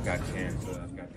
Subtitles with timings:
[0.00, 0.80] I've got cancer.
[0.82, 1.08] I've got.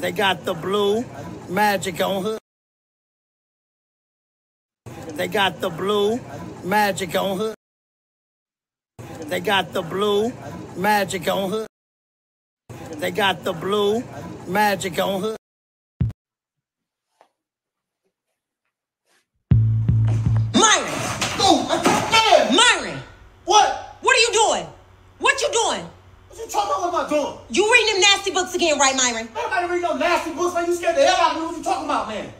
[0.00, 1.04] They got the blue
[1.50, 2.38] magic on her.
[5.12, 6.18] They got the blue
[6.64, 7.54] magic on hood.
[9.26, 10.32] They got the blue
[10.76, 11.66] magic on hood.
[12.96, 14.02] They got the blue
[14.46, 15.36] magic on hood.
[20.54, 20.94] Myron!
[21.40, 22.56] Oh, I can't man!
[22.56, 23.02] Myron!
[23.44, 23.96] What?
[24.00, 24.66] What are you doing?
[25.18, 25.86] What you doing?
[26.28, 26.92] What you talking about?
[26.92, 27.38] What am I doing?
[27.50, 29.26] You reading them nasty books again, right, Myron?
[29.26, 30.66] Man, I gotta read no nasty books, man.
[30.66, 31.46] You scared the hell out of me.
[31.46, 32.32] What you talking about, man?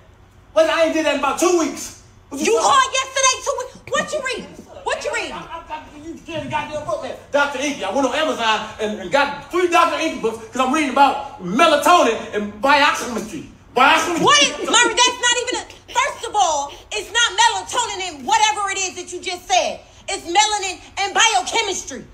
[0.55, 2.00] Well, I ain't did that in about two weeks.
[2.31, 3.59] You called yesterday too.
[3.91, 4.51] What you reading?
[4.87, 5.33] What you reading?
[5.33, 7.17] I, I, I, you scared the goddamn book, man.
[7.33, 7.59] Dr.
[7.59, 7.83] EnQi.
[7.83, 9.99] I went on Amazon and, and got three Dr.
[9.99, 13.51] EnQi books because I'm reading about melatonin and biochemistry.
[13.75, 14.25] Biochemistry.
[14.25, 14.95] What is Myron?
[14.95, 15.65] That's not even a.
[15.91, 19.81] First of all, it's not melatonin and whatever it is that you just said.
[20.09, 22.07] It's melanin and biochemistry.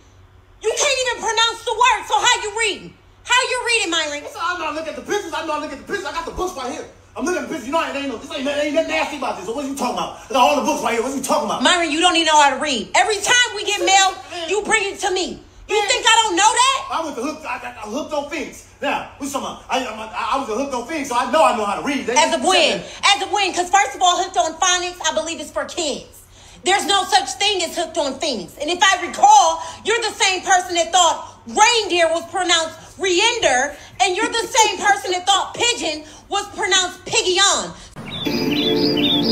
[0.63, 2.01] You can't even pronounce the word.
[2.09, 2.95] So how you reading?
[3.25, 4.23] How you reading, Myron?
[4.25, 5.33] Listen, I'm not looking at the pictures.
[5.35, 6.07] I'm not looking at the pictures.
[6.09, 6.89] I got the books right here.
[7.17, 7.67] I'm looking at the pictures.
[7.67, 8.17] You know, I ain't no.
[8.19, 9.47] This ain't, ain't nothing nasty about this.
[9.47, 10.21] So what are you talking about?
[10.29, 11.03] I got all the books right here.
[11.03, 11.63] What are you talking about?
[11.63, 12.91] Myron, you don't even know how to read.
[12.95, 14.13] Every time we get mail,
[14.49, 15.41] you bring it to me.
[15.69, 16.79] You think I don't know that?
[16.93, 17.45] I was hooked.
[17.45, 18.69] I got hooked on Phoenix.
[18.81, 19.65] Now, what you talking about?
[19.69, 22.07] I, I, I was hooked on Phoenix, so I know I know how to read.
[22.07, 22.79] They- As a when?
[23.03, 23.51] As a when?
[23.51, 26.23] Because first of all, hooked on phonics, I believe is for kids.
[26.63, 28.57] There's no such thing as hooked on things.
[28.61, 34.17] And if I recall, you're the same person that thought reindeer was pronounced reinder, and
[34.17, 37.73] you're the same person that thought pigeon was pronounced piggion.
[37.97, 39.26] How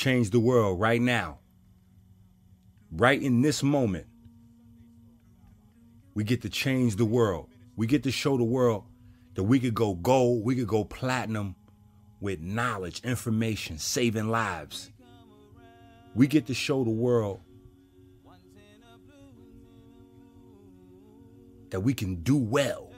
[0.00, 1.38] change the world right now.
[2.90, 4.06] Right in this moment.
[6.14, 7.48] We get to change the world.
[7.76, 8.84] We get to show the world
[9.34, 11.54] that we could go gold, we could go platinum
[12.20, 14.90] with knowledge, information, saving lives.
[16.14, 17.40] We get to show the world
[21.70, 22.90] that we can do well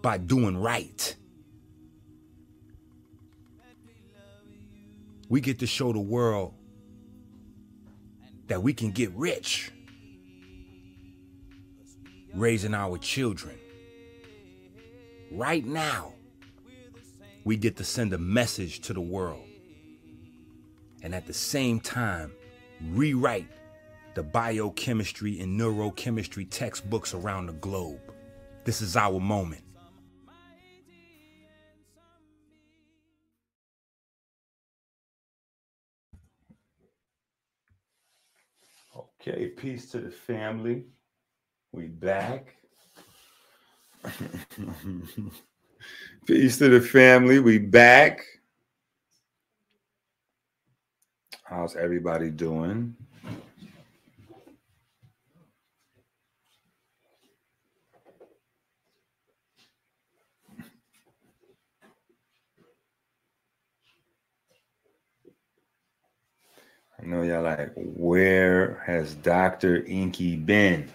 [0.00, 1.14] by doing right.
[5.32, 6.52] We get to show the world
[8.48, 9.72] that we can get rich
[12.34, 13.58] raising our children.
[15.30, 16.12] Right now,
[17.44, 19.46] we get to send a message to the world
[21.02, 22.30] and at the same time
[22.90, 23.48] rewrite
[24.14, 28.02] the biochemistry and neurochemistry textbooks around the globe.
[28.66, 29.64] This is our moment.
[39.24, 40.86] Okay, peace to the family.
[41.70, 42.56] We back.
[46.26, 47.38] peace to the family.
[47.38, 48.24] We back.
[51.44, 52.96] How's everybody doing?
[67.02, 69.82] I know y'all like, where has Dr.
[69.82, 70.88] EnQi been?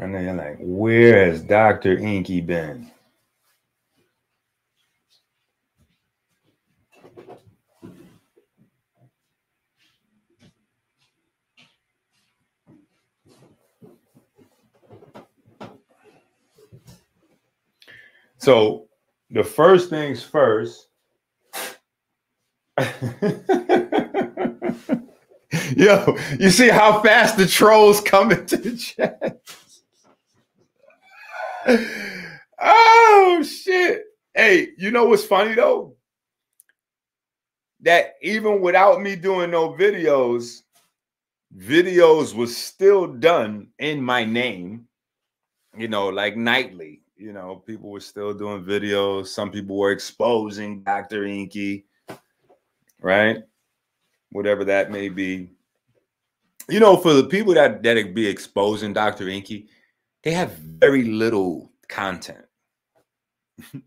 [0.00, 1.96] I know you're like, where has Dr.
[1.96, 2.90] EnQi been?
[18.38, 18.89] So
[19.30, 20.88] the first things first.
[25.76, 29.40] Yo, you see how fast the trolls come into the chat?
[32.60, 34.04] oh shit.
[34.34, 35.96] Hey, you know what's funny though?
[37.82, 40.62] that even without me doing no videos,
[41.56, 44.86] videos was still done in my name,
[45.76, 47.02] you know, like nightly.
[47.20, 49.26] You know, people were still doing videos.
[49.26, 51.24] Some people were exposing Dr.
[51.24, 51.84] EnQi,
[53.02, 53.42] right?
[54.32, 55.50] Whatever that may be.
[56.70, 59.26] You know, for the people that that be exposing Dr.
[59.26, 59.66] EnQi,
[60.22, 62.46] they have very little content.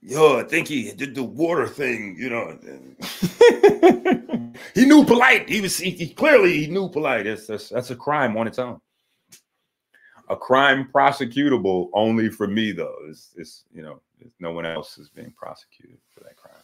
[0.00, 2.56] Yo, I think he did the water thing, you know.
[4.76, 5.48] he knew polite.
[5.48, 7.24] He was he, he, clearly he knew polite.
[7.24, 8.80] That's, that's that's a crime on its own.
[10.28, 12.96] A crime prosecutable only for me though.
[13.08, 14.00] It's, it's you know
[14.40, 16.54] no one else is being prosecuted for that crime.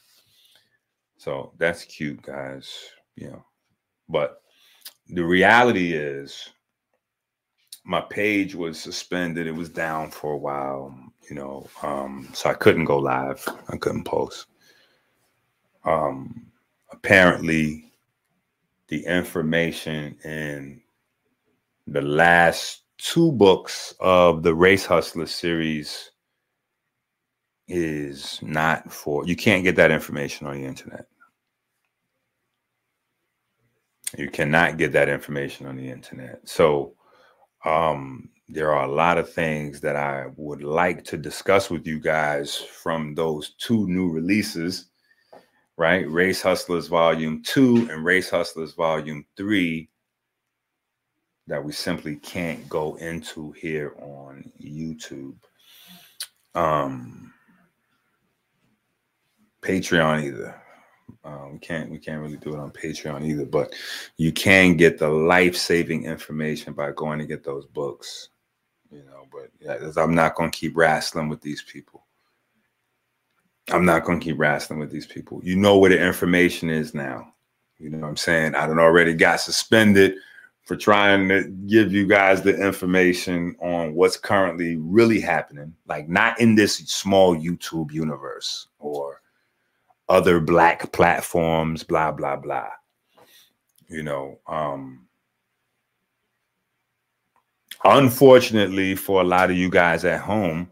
[1.16, 2.90] So that's cute, guys.
[3.16, 3.44] You know,
[4.08, 4.42] but
[5.08, 6.50] the reality is
[7.84, 9.46] my page was suspended.
[9.46, 10.96] It was down for a while,
[11.28, 13.46] you know, um, so I couldn't go live.
[13.68, 14.46] I couldn't post.
[15.84, 16.46] Um,
[16.90, 17.92] apparently,
[18.88, 20.80] the information in
[21.86, 26.10] the last two books of the Race Hustler series
[27.66, 31.06] is not for you can't get that information on the internet.
[34.16, 36.40] You cannot get that information on the internet.
[36.48, 36.94] So
[37.64, 41.98] um, there are a lot of things that I would like to discuss with you
[41.98, 44.90] guys from those two new releases,
[45.76, 46.08] right?
[46.08, 49.88] Race Hustlers Volume 2 and Race Hustlers Volume 3
[51.46, 55.36] that we simply can't go into here on YouTube.
[56.54, 57.32] Um
[59.64, 60.60] Patreon either.
[61.24, 63.74] Um, we can't we can't really do it on Patreon either, but
[64.16, 68.28] you can get the life saving information by going to get those books.
[68.90, 72.04] You know, but yeah, I'm not to keep wrestling with these people.
[73.70, 75.40] I'm not to keep wrestling with these people.
[75.42, 77.32] You know where the information is now.
[77.78, 78.54] You know what I'm saying?
[78.54, 80.16] I don't already got suspended
[80.64, 86.40] for trying to give you guys the information on what's currently really happening, like not
[86.40, 89.20] in this small YouTube universe or
[90.08, 92.70] other black platforms, blah, blah, blah.
[93.88, 95.06] You know, um,
[97.84, 100.70] unfortunately for a lot of you guys at home,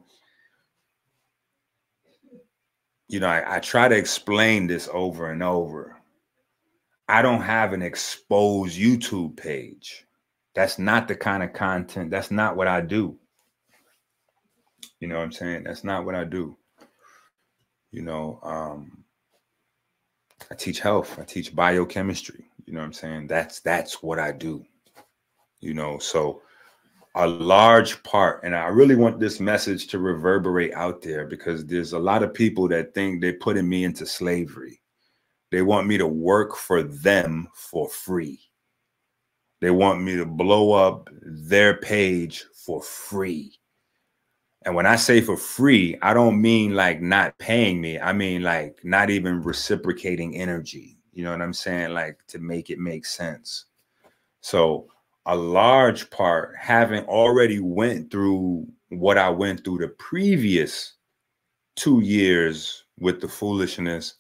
[3.09, 6.02] you know, I, I try to explain this over and over.
[7.09, 10.07] I don't have an exposed YouTube page.
[10.55, 12.11] That's not the kind of content.
[12.11, 13.19] That's not what I do.
[15.01, 15.65] You know what I'm saying?
[15.65, 16.57] That's not what I do.
[17.91, 19.05] You know, um,
[20.51, 21.19] I teach health.
[21.19, 22.45] I teach biochemistry.
[22.67, 23.27] You know what I'm saying?
[23.27, 24.65] That's that's what I do.
[25.61, 26.43] You know, so
[27.15, 31.93] a large part, and I really want this message to reverberate out there because there's
[31.93, 34.82] a lot of people that think they're putting me into slavery.
[35.53, 38.41] They want me to work for them for free.
[39.61, 43.53] They want me to blow up their page for free.
[44.65, 48.01] And when I say for free, I don't mean like not paying me.
[48.01, 50.97] I mean like not even reciprocating energy.
[51.13, 51.93] You know what I'm saying?
[51.93, 53.67] Like to make it make sense.
[54.41, 54.87] So
[55.27, 60.95] a large part, having already went through what I went through the previous
[61.77, 64.15] two years with the foolishness,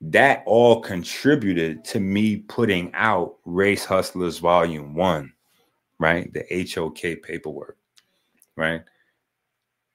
[0.00, 5.32] that all contributed to me putting out Race Hustlers Volume One,
[5.98, 6.32] right?
[6.32, 7.78] The HOK paperwork,
[8.56, 8.82] right?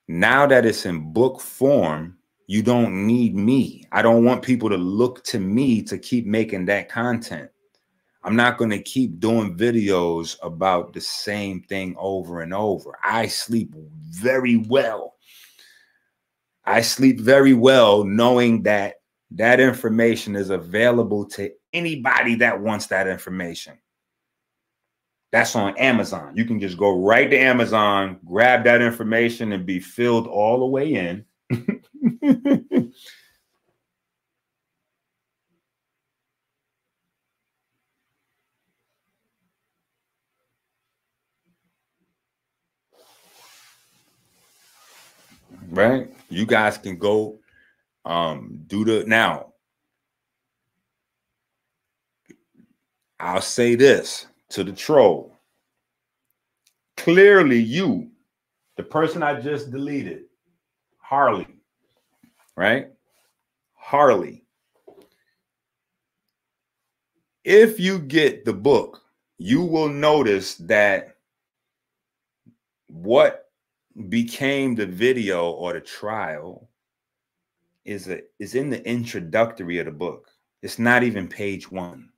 [0.07, 3.83] Now that it's in book form, you don't need me.
[3.91, 7.51] I don't want people to look to me to keep making that content.
[8.23, 12.97] I'm not going to keep doing videos about the same thing over and over.
[13.03, 13.73] I sleep
[14.09, 15.15] very well.
[16.65, 18.98] I sleep very well knowing that
[19.31, 23.77] that information is available to anybody that wants that information.
[25.31, 26.35] That's on Amazon.
[26.35, 30.65] You can just go right to Amazon, grab that information, and be filled all the
[30.65, 31.25] way in.
[45.69, 46.09] right?
[46.29, 47.38] You guys can go
[48.09, 49.53] um do the now.
[53.19, 55.37] I'll say this to the troll.
[56.97, 58.09] Clearly, you,
[58.77, 60.23] the person I just deleted,
[60.97, 61.47] Harley,
[62.55, 62.87] right?
[63.75, 64.43] Harley.
[67.43, 69.01] If you get the book,
[69.37, 71.15] you will notice that
[72.87, 73.45] what
[74.07, 76.68] became the video or the trial
[77.89, 80.27] is a is in the introductory of the book.
[80.61, 82.09] It's not even page one.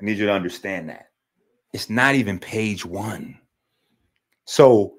[0.00, 1.10] I need you to understand that.
[1.72, 3.38] It's not even page one.
[4.44, 4.94] So,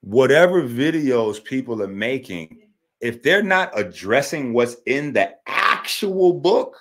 [0.00, 2.68] whatever videos people are making,
[3.00, 6.76] if they're not addressing what's in the actual book,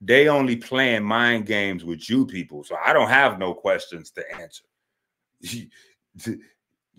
[0.00, 2.62] they only playing mind games with you people.
[2.64, 4.64] So I don't have no questions to answer.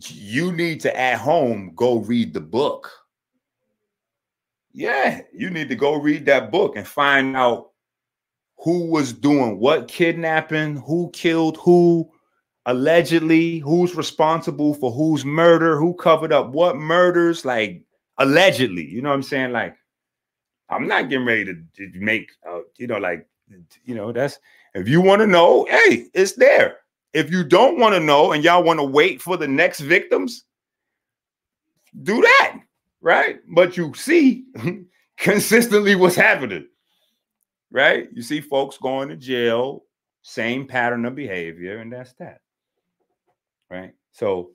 [0.08, 2.90] You need to at home go read the book.
[4.80, 7.72] Yeah, you need to go read that book and find out
[8.60, 12.10] who was doing what kidnapping, who killed who,
[12.66, 17.84] allegedly, who's responsible for whose murder, who covered up what murders, like
[18.20, 18.86] allegedly.
[18.86, 19.52] You know what I'm saying?
[19.52, 19.76] Like,
[20.70, 23.28] I'm not getting ready to, to make, uh, you know, like,
[23.84, 24.40] you know, that's
[24.76, 26.78] if you want to know, hey, it's there.
[27.12, 30.46] If you don't want to know and y'all want to wait for the next victims,
[32.02, 32.60] do that,
[33.02, 33.40] right?
[33.48, 34.46] But you see
[35.18, 36.68] consistently what's happening,
[37.72, 38.10] right?
[38.14, 39.84] You see folks going to jail,
[40.22, 42.42] same pattern of behavior, and that's that,
[43.70, 43.94] right?
[44.12, 44.52] So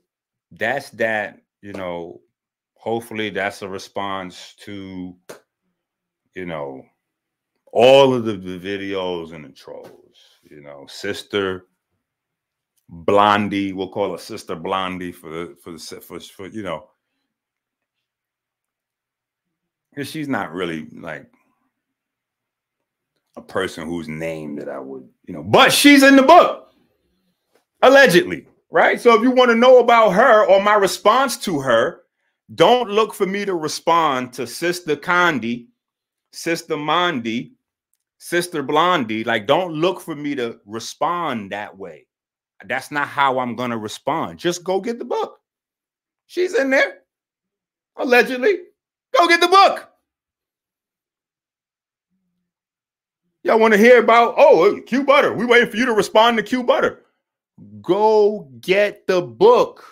[0.53, 2.21] that's that, you know,
[2.75, 5.17] hopefully that's a response to,
[6.35, 6.85] you know,
[7.73, 11.67] all of the, the videos and the trolls, you know, sister
[12.89, 13.73] Blondie.
[13.73, 16.89] We'll call her Sister Blondie for the for the for, for you know,
[19.95, 21.31] because she's not really like
[23.37, 26.69] a person whose name that I would you know, but she's in the book
[27.83, 29.01] allegedly, right?
[29.01, 32.03] So if you want to know about her or my response to her,
[32.55, 35.67] don't look for me to respond to Sister Condi,
[36.33, 37.53] Sister Mondi,
[38.19, 39.25] Sister Blondie.
[39.25, 42.07] Like, don't look for me to respond that way
[42.67, 44.39] that's not how I'm going to respond.
[44.39, 45.39] Just go get the book.
[46.27, 47.01] She's in there,
[47.97, 48.59] allegedly.
[49.29, 49.91] Get the book.
[53.43, 55.35] Y'all want to hear about, oh, uh, Q Butter.
[55.35, 57.03] We waiting for you to respond to Q Butter.
[57.83, 59.85] Go get the book.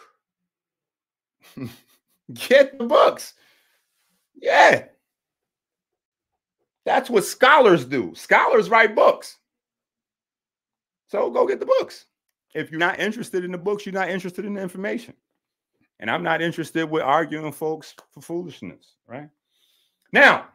[2.33, 3.35] get the books.
[4.35, 4.87] Yeah.
[6.85, 8.13] That's what scholars do.
[8.15, 9.39] Scholars write books.
[11.09, 12.07] So go get the books.
[12.55, 15.15] If you're not interested in the books, you're not interested in the information.
[16.03, 19.29] And I'm not interested with arguing folks for foolishness, right?
[20.13, 20.49] Now,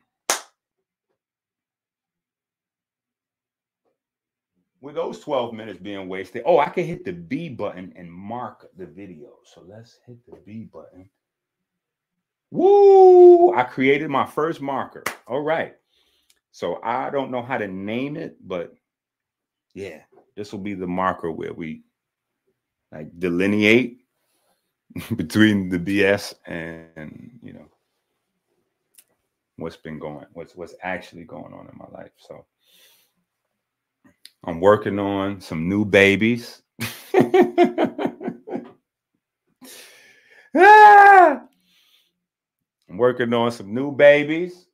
[4.82, 8.68] with those 12 minutes being wasted, oh, I can hit the B button and mark
[8.78, 9.30] the video.
[9.46, 11.10] So let's hit the B button.
[12.52, 13.56] Woo!
[13.56, 15.06] I created my first marker.
[15.28, 15.78] All right.
[16.52, 18.76] So I don't know how to name it, but
[19.74, 20.00] yeah,
[20.36, 21.84] this will be the marker where we
[22.92, 24.02] like delineate
[25.16, 27.68] between the BS and you know
[29.58, 32.12] what's been going, what's what's actually going on in my life.
[32.18, 32.46] So
[34.44, 36.62] I'm working on some new babies.
[40.56, 41.42] ah!
[42.90, 44.68] I'm working on some new babies.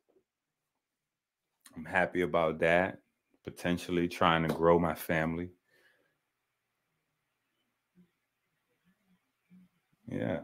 [1.76, 2.98] I'm happy about that.
[3.42, 5.50] Potentially trying to grow my family.
[10.14, 10.40] Yeah.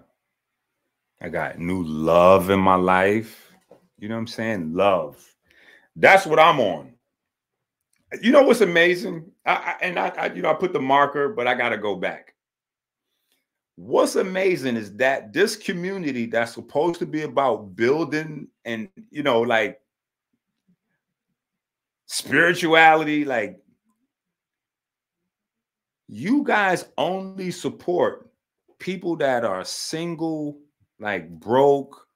[1.21, 3.53] I got new love in my life.
[3.99, 4.75] You know what I'm saying?
[4.75, 5.23] Love.
[5.95, 6.95] That's what I'm on.
[8.21, 9.31] You know what's amazing?
[9.47, 11.79] I, I, and I, I, you know, I put the marker, but I got to
[11.79, 12.35] go back.
[13.77, 19.41] What's amazing is that this community that's supposed to be about building and, you know,
[19.41, 19.81] like
[22.07, 23.61] spirituality, like
[26.09, 28.30] you guys only support
[28.81, 30.59] people that are single,
[30.99, 32.07] like broke,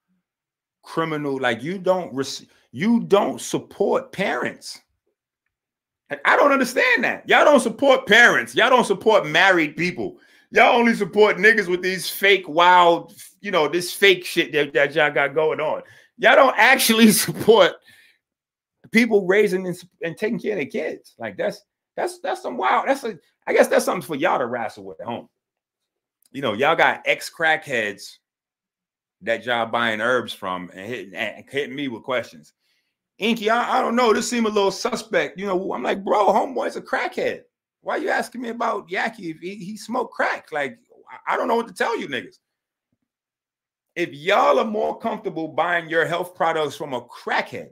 [0.83, 4.81] criminal, like you don't res- you don't support parents.
[6.25, 7.29] I don't understand that.
[7.29, 8.55] Y'all don't support parents.
[8.55, 10.19] Y'all don't support married people.
[10.51, 14.95] Y'all only support niggas with these fake, wild, you know, this fake shit that, that
[14.95, 15.83] y'all got going on.
[16.19, 17.73] Y'all don't actually support
[18.93, 21.15] people raising and, and taking care of their kids.
[21.19, 21.63] Like that's
[21.97, 22.89] that's that's some wild.
[22.89, 25.29] That's a I guess that's something for y'all to wrestle with at home
[26.35, 28.19] you know, y'all got ex crackheads
[29.23, 32.53] that y'all buying herbs from and hitting, and hitting me with questions.
[33.21, 34.13] EnQi, I, I don't know.
[34.13, 35.39] This seemed a little suspect.
[35.39, 37.43] You know, I'm like, bro, homeboy's a crackhead.
[37.81, 40.49] Why you asking me about Yahki if he, he smoked crack?
[40.51, 40.77] Like,
[41.27, 42.39] I don't know what to tell you niggas.
[43.95, 47.69] If y'all are more comfortable buying your health products from a crackhead,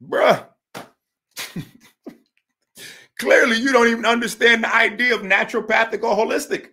[0.00, 0.46] bruh,
[3.18, 6.70] Clearly, you don't even understand the idea of naturopathic or holistic.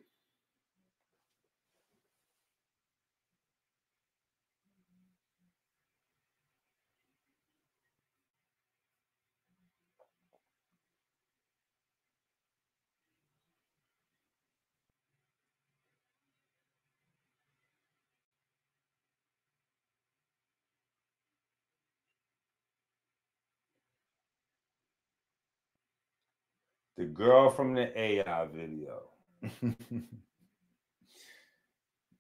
[26.98, 29.02] The girl from the AI video.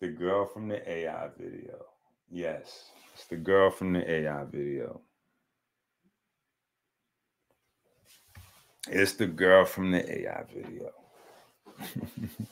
[0.01, 1.86] the girl from the AI video.
[2.32, 5.01] Yes, it's the girl from the AI video.
[8.89, 10.92] It's the girl from the AI video.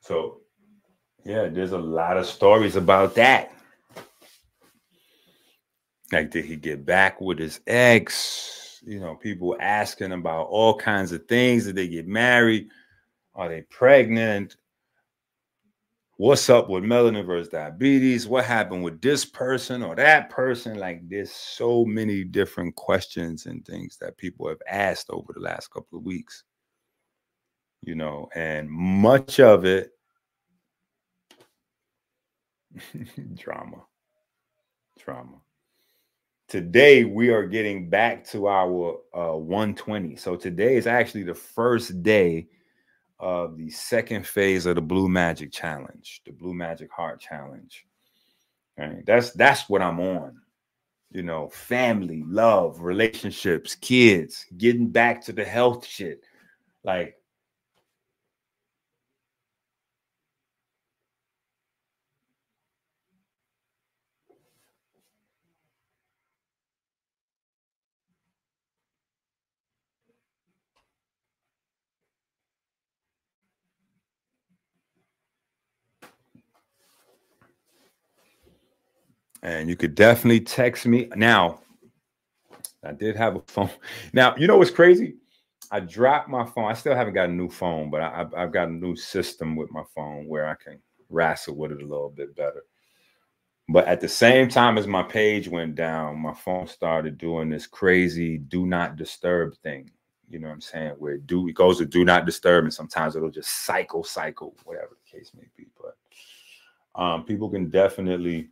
[0.00, 0.40] so,
[1.24, 3.50] yeah, there's a lot of stories about that.
[6.12, 8.80] Like, did he get back with his ex?
[8.86, 11.64] You know, people asking about all kinds of things.
[11.64, 12.68] Did they get married?
[13.34, 14.56] Are they pregnant?
[16.16, 18.28] What's up with melanin versus diabetes?
[18.28, 20.78] What happened with this person or that person?
[20.78, 25.72] Like, there's so many different questions and things that people have asked over the last
[25.72, 26.44] couple of weeks.
[27.80, 29.90] You know, and much of it
[33.34, 33.82] drama,
[34.98, 35.40] drama
[36.48, 40.16] today we are getting back to our uh, 120.
[40.16, 42.48] So today is actually the first day
[43.18, 47.86] of the second phase of the Blue Magic Challenge, the Blue Magic Heart Challenge.
[48.78, 49.04] Right?
[49.06, 50.40] That's that's what I'm on.
[51.10, 56.24] You know, family, love, relationships, kids, getting back to the health shit.
[56.82, 57.16] Like
[79.44, 81.08] and you could definitely text me.
[81.14, 81.60] Now,
[82.82, 83.70] I did have a phone.
[84.12, 85.16] Now, you know what's crazy?
[85.70, 86.70] I dropped my phone.
[86.70, 89.70] I still haven't got a new phone, but I, have got a new system with
[89.70, 90.80] my phone where I can
[91.10, 92.64] wrestle with it a little bit better.
[93.68, 97.66] But at the same time as my page went down, my phone started doing this
[97.66, 99.90] crazy do not disturb thing.
[100.28, 100.94] You know what I'm saying?
[100.98, 104.54] Where it do it goes to do not disturb, and sometimes it'll just cycle, cycle,
[104.64, 105.66] whatever the case may be.
[105.80, 108.50] But um, people can definitely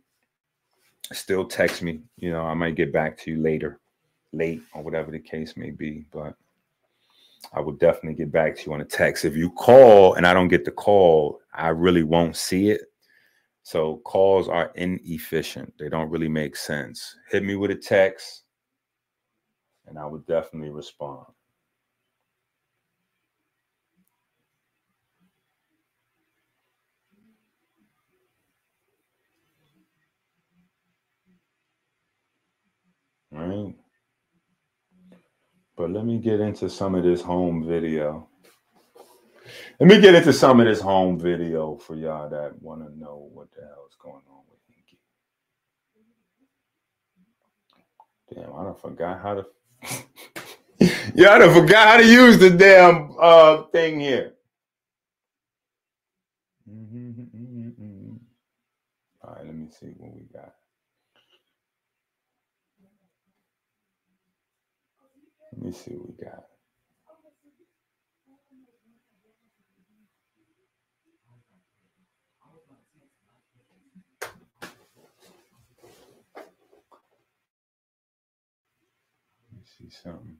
[1.11, 2.01] still text me.
[2.17, 3.79] You know, I might get back to you later,
[4.31, 6.05] late, or whatever the case may be.
[6.11, 6.35] But
[7.53, 9.25] I will definitely get back to you on a text.
[9.25, 12.81] If you call and I don't get the call, I really won't see it.
[13.63, 15.73] So calls are inefficient.
[15.79, 17.15] They don't really make sense.
[17.29, 18.43] Hit me with a text
[19.87, 21.25] and I would definitely respond.
[33.33, 33.75] right?
[35.75, 38.27] But let me get into some of this home video.
[39.79, 43.27] Let me get into some of this home video for y'all that want to know
[43.33, 44.99] what the hell is going on with EnQi.
[48.35, 49.45] Damn, I don't forgot how to.
[51.29, 54.33] I done forgot how to use the damn uh thing here.
[59.23, 60.53] All right, let me see what we got.
[65.57, 66.45] Let me see what we got.
[79.51, 80.37] Let me see something.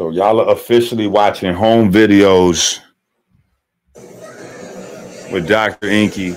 [0.00, 2.80] So y'all are officially watching home videos
[5.30, 5.88] with Dr.
[5.88, 6.32] EnQi.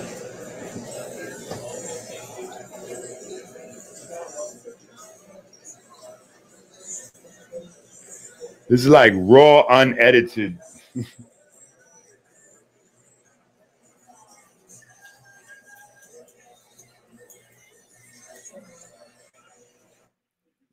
[8.67, 10.59] This is like raw, unedited.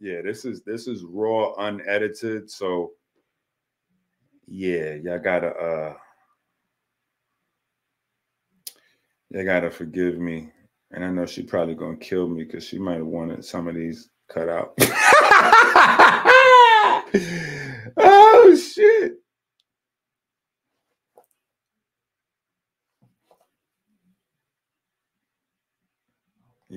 [0.00, 2.50] yeah, this is this is raw, unedited.
[2.50, 2.92] So
[4.46, 5.94] yeah, y'all gotta uh
[9.30, 10.50] y'all gotta forgive me.
[10.92, 13.74] And I know she probably gonna kill me because she might have wanted some of
[13.76, 14.74] these cut out.
[17.98, 19.14] oh shit.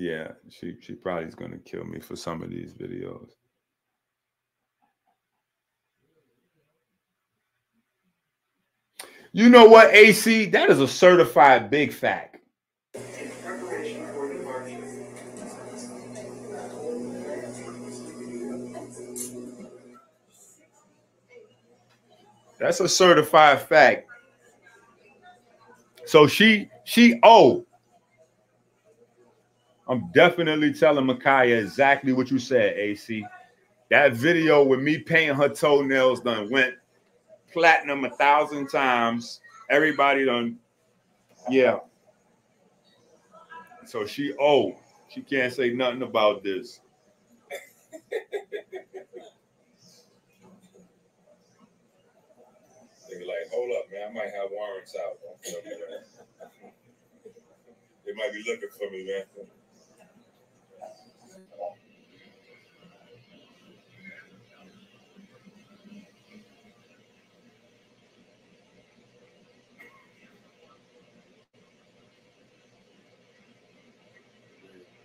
[0.04, 3.30] Yeah, she she probably is gonna kill me for some of these videos.
[9.32, 10.44] You know what, AC?
[10.50, 12.36] That is a certified big fact.
[22.58, 24.06] That's a certified fact.
[26.04, 27.64] So she she oh
[29.86, 33.24] I'm definitely telling Mukaya exactly what you said, AC.
[33.90, 36.74] That video with me painting her toenails done went
[37.52, 39.40] platinum a thousand times.
[39.70, 40.58] Everybody done,
[41.50, 41.78] yeah.
[43.84, 44.74] So she oh,
[45.08, 46.80] she can't say nothing about this.
[53.10, 55.18] They be like, hold up, man, I might have warrants out.
[58.06, 59.24] They might be looking for me, man.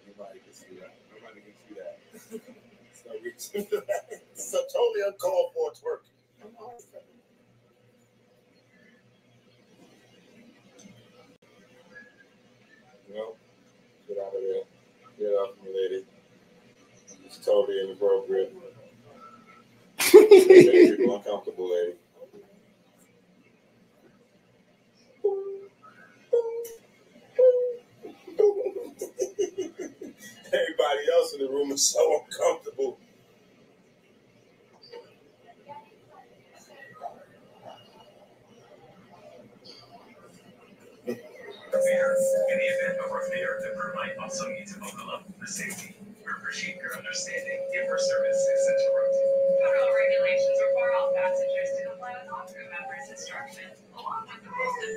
[0.07, 0.95] Nobody can see that.
[1.13, 2.18] Nobody can see that.
[2.31, 4.07] It's, no reason for that.
[4.09, 5.99] it's a totally uncalled for twerk.
[13.13, 13.35] No,
[14.07, 14.63] get out of there.
[15.17, 16.05] Get off me, lady.
[17.25, 18.55] It's totally inappropriate.
[20.13, 21.97] Make people uncomfortable, lady.
[30.89, 32.97] Everybody else in the room is so uncomfortable.
[41.05, 43.11] In the event of
[44.65, 45.95] to buckle up for safety.
[46.25, 49.27] We appreciate your understanding if our service is interrupted.
[49.61, 54.49] Federal regulations require all passengers to comply with all crew members' instructions, along with the
[54.49, 54.89] posted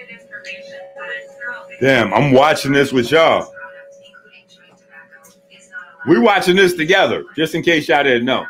[0.00, 0.80] and information
[1.80, 3.52] Damn, I'm watching this with y'all.
[6.04, 6.20] Is not allowed.
[6.20, 8.46] We watching this together, just in case y'all didn't know.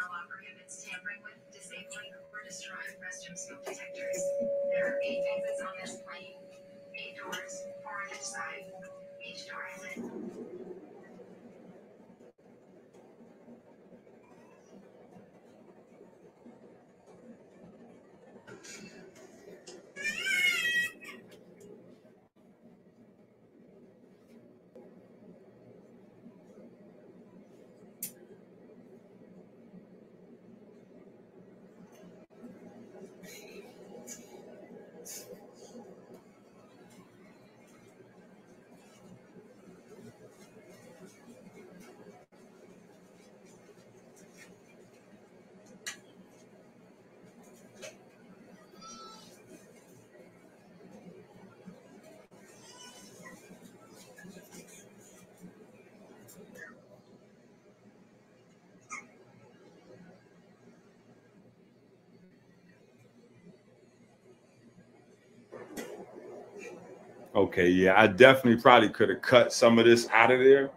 [67.50, 70.70] Okay, yeah, I definitely probably could have cut some of this out of there.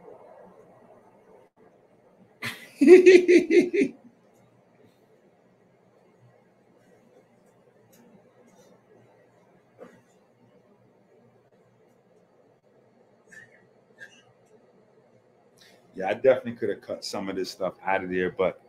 [2.81, 3.93] yeah,
[16.07, 18.59] I definitely could have cut some of this stuff out of there, but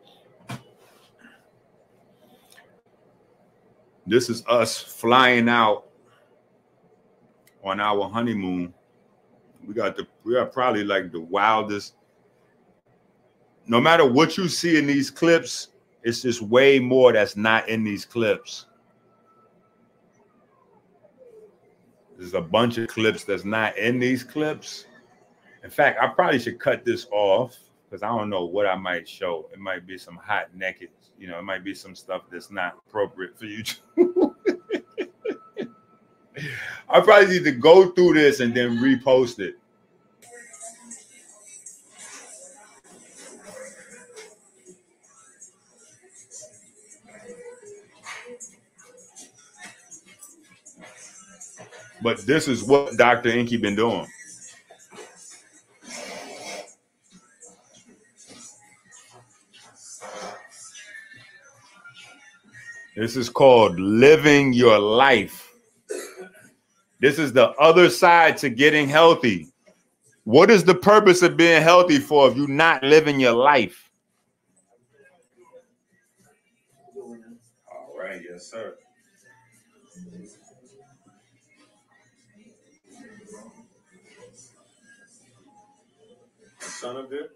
[4.06, 5.86] this is us flying out
[7.64, 8.72] on our honeymoon.
[9.66, 11.94] We got the we are probably like the wildest.
[13.66, 15.68] No matter what you see in these clips,
[16.02, 18.66] it's just way more that's not in these clips.
[22.18, 24.84] There's a bunch of clips that's not in these clips.
[25.64, 27.56] In fact, I probably should cut this off
[27.88, 29.48] because I don't know what I might show.
[29.52, 32.76] It might be some hot naked, you know, it might be some stuff that's not
[32.86, 33.64] appropriate for you.
[36.88, 39.58] I probably need to go through this and then repost it.
[52.02, 53.30] But this is what Dr.
[53.30, 54.06] EnQi been doing.
[62.94, 65.43] This is called living your life.
[67.04, 69.48] This is the other side to getting healthy.
[70.22, 73.90] What is the purpose of being healthy for if you're not living your life?
[76.96, 78.76] All right, yes, sir.
[86.58, 87.28] Son of good.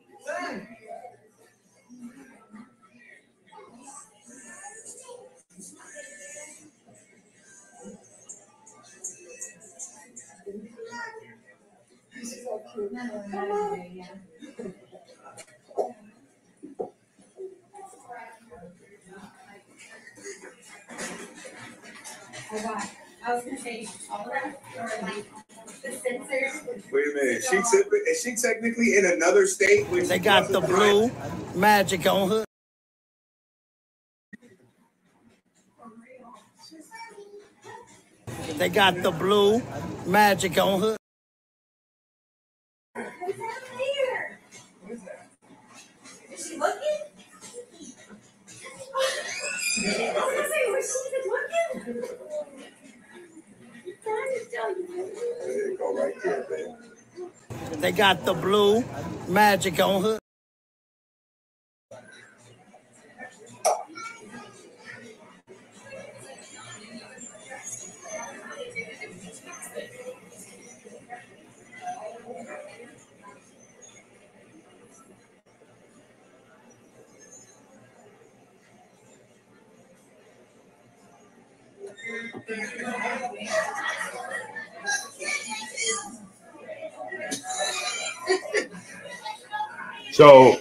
[12.81, 12.93] It.
[23.27, 25.27] I was gonna say, all of that, or like,
[25.83, 26.93] the sensors.
[26.93, 27.45] Wait a minute.
[27.45, 29.89] She te- is she technically in another state?
[29.89, 31.11] When They she got the blue
[31.55, 32.45] magic on her.
[38.59, 39.63] They got the blue
[40.07, 40.98] magic on hood.
[57.79, 58.83] They got the blue
[59.29, 60.19] magic on hood.
[90.13, 90.57] So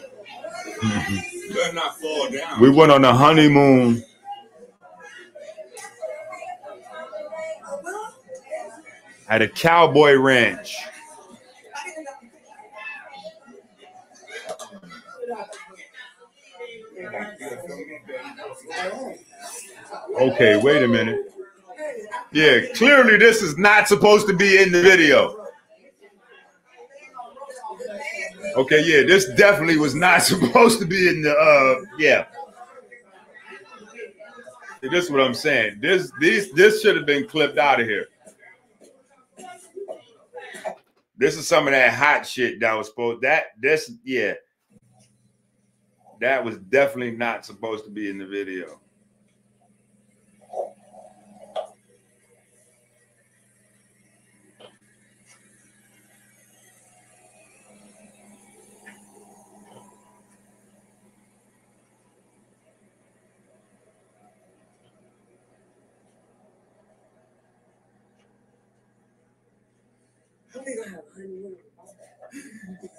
[0.82, 2.60] You better not fall down.
[2.60, 4.04] we went on a honeymoon.
[9.30, 10.76] At a cowboy ranch.
[20.20, 21.37] Okay, wait a minute.
[22.32, 25.46] Yeah, clearly this is not supposed to be in the video.
[28.56, 32.26] Okay, yeah, this definitely was not supposed to be in the uh yeah.
[34.82, 35.80] This is what I'm saying.
[35.82, 38.08] This these this should have been clipped out of here.
[41.18, 44.34] This is some of that hot shit that was supposed that this yeah.
[46.20, 48.80] That was definitely not supposed to be in the video.
[70.68, 72.90] We gonna have a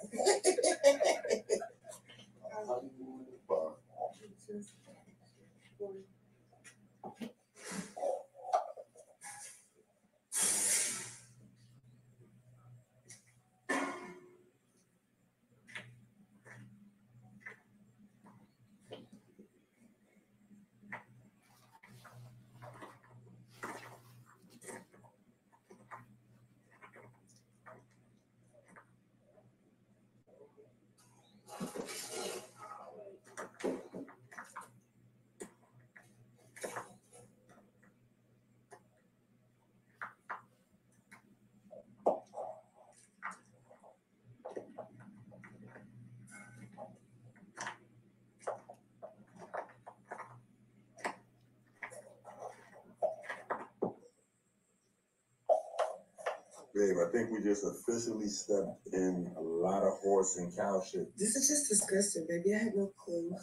[56.75, 61.11] Babe, I think we just officially stepped in a lot of horse and cow shit.
[61.17, 62.53] This is just disgusting, baby.
[62.53, 63.35] I had no clue.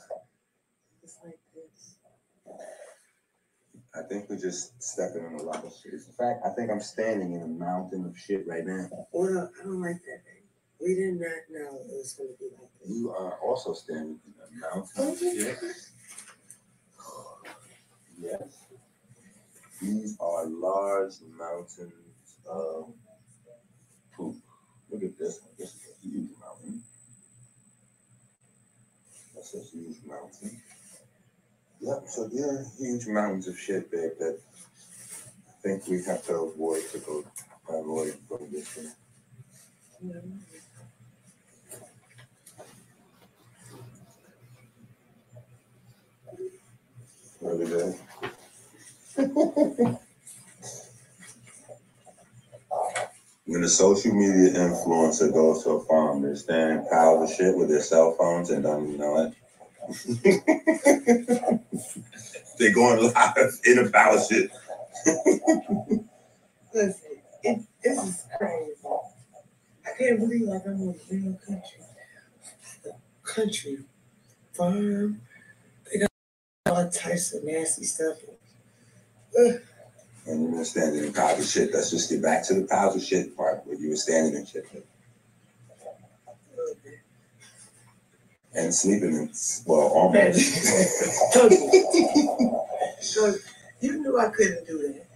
[1.02, 1.96] It's like this.
[3.94, 5.94] I think we're just stepping in a lot of shit.
[5.94, 8.88] In fact, I think I'm standing in a mountain of shit right now.
[9.12, 10.46] Well, I don't like that, baby.
[10.80, 12.90] We did not know it was gonna be like this.
[12.90, 15.58] You are also standing in a mountain of shit.
[18.18, 18.64] Yes.
[19.82, 21.92] These are large mountains
[22.48, 22.94] of.
[24.96, 25.50] Look at this one.
[25.59, 26.82] This is a huge mountain.
[29.35, 30.62] That's a huge mountain.
[31.82, 34.38] Yep, so there are huge mountains of shit, babe, that
[35.50, 37.24] I think we have to avoid to go
[37.68, 38.87] avoid go this way.
[47.42, 47.94] Really good.
[49.16, 49.98] When
[53.66, 57.81] a social media influencer goes to a farm, they're standing piles of shit with their
[57.81, 59.35] cell phones and don't even know it.
[62.59, 64.52] they're going live in a pile of shit.
[66.72, 68.72] Listen, this is crazy.
[69.85, 71.81] I can't believe like I'm in a real country
[73.24, 73.79] country
[74.52, 75.20] farm.
[75.92, 76.11] They got
[76.66, 78.18] all types of nasty stuff.
[79.38, 79.61] Ugh.
[80.26, 81.72] And you were standing in piles of shit.
[81.72, 84.44] Let's just get back to the piles of shit part where you were standing in
[84.46, 84.66] shit.
[88.54, 89.30] And sleeping in,
[89.66, 90.40] well, almost.
[93.02, 93.34] so
[93.80, 95.06] you knew I couldn't do that.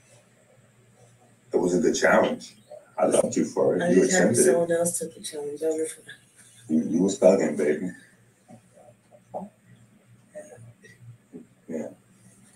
[1.52, 2.54] It was a good challenge.
[2.98, 3.82] I loved you for it.
[3.82, 4.44] I You just happy attempted it.
[4.52, 6.02] someone else took the challenge over for.
[6.72, 7.90] You, you was thugging, baby.
[11.68, 11.88] Yeah.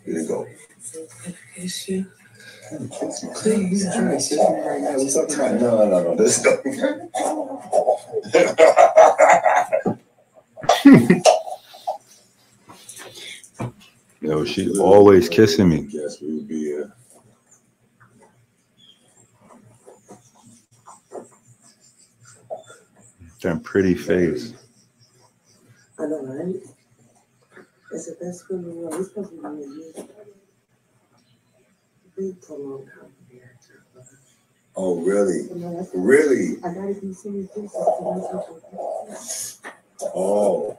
[0.04, 0.46] Here you go.
[1.56, 2.06] You.
[3.34, 4.96] Please, Joyce, you're talking right now.
[4.96, 5.08] We're
[5.60, 6.16] no, no, no.
[6.16, 6.42] This
[14.20, 15.82] Yo, she always kissing me.
[15.82, 16.86] Guess we would be uh,
[23.42, 24.54] That pretty face.
[25.98, 26.54] I know?
[27.92, 28.94] It's the best food in the world.
[28.94, 29.42] It's supposed to be
[32.16, 33.10] Big prolonged compliment.
[34.76, 35.42] Oh, really?
[35.48, 36.56] You know, that's- Really?
[36.64, 37.08] I gotta be.
[37.08, 39.60] This is the most
[40.14, 40.76] Oh.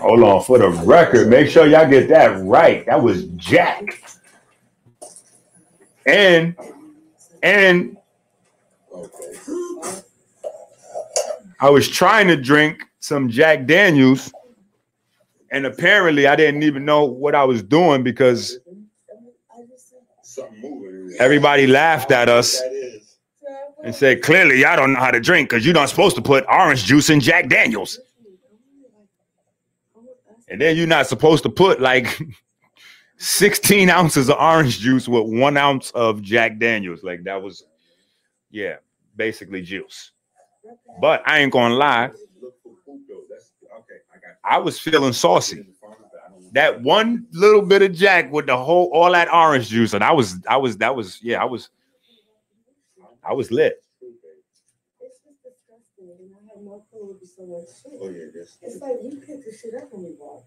[0.00, 2.84] Hold on, for the record, make sure y'all get that right.
[2.86, 4.02] That was Jack.
[6.06, 6.54] And
[7.42, 7.96] and
[11.60, 14.32] I was trying to drink some Jack Daniels,
[15.50, 18.58] and apparently I didn't even know what I was doing because
[21.18, 22.60] everybody laughed at us
[23.82, 26.44] and said, "Clearly, y'all don't know how to drink because you're not supposed to put
[26.48, 27.98] orange juice in Jack Daniels."
[30.48, 32.18] And then you're not supposed to put like
[33.18, 37.02] 16 ounces of orange juice with one ounce of Jack Daniels.
[37.02, 37.64] Like that was,
[38.50, 38.76] yeah,
[39.16, 40.12] basically juice.
[41.00, 42.10] But I ain't gonna lie,
[44.44, 45.66] I was feeling saucy.
[46.52, 50.12] That one little bit of Jack with the whole all that orange juice, and I
[50.12, 51.70] was, I was, that was, yeah, I was,
[53.22, 53.82] I was lit.
[54.02, 57.68] It's just disgusting and I have no clue so much.
[58.00, 58.58] Oh, yeah, this.
[58.62, 60.44] It's like we pick the shit up when we walk.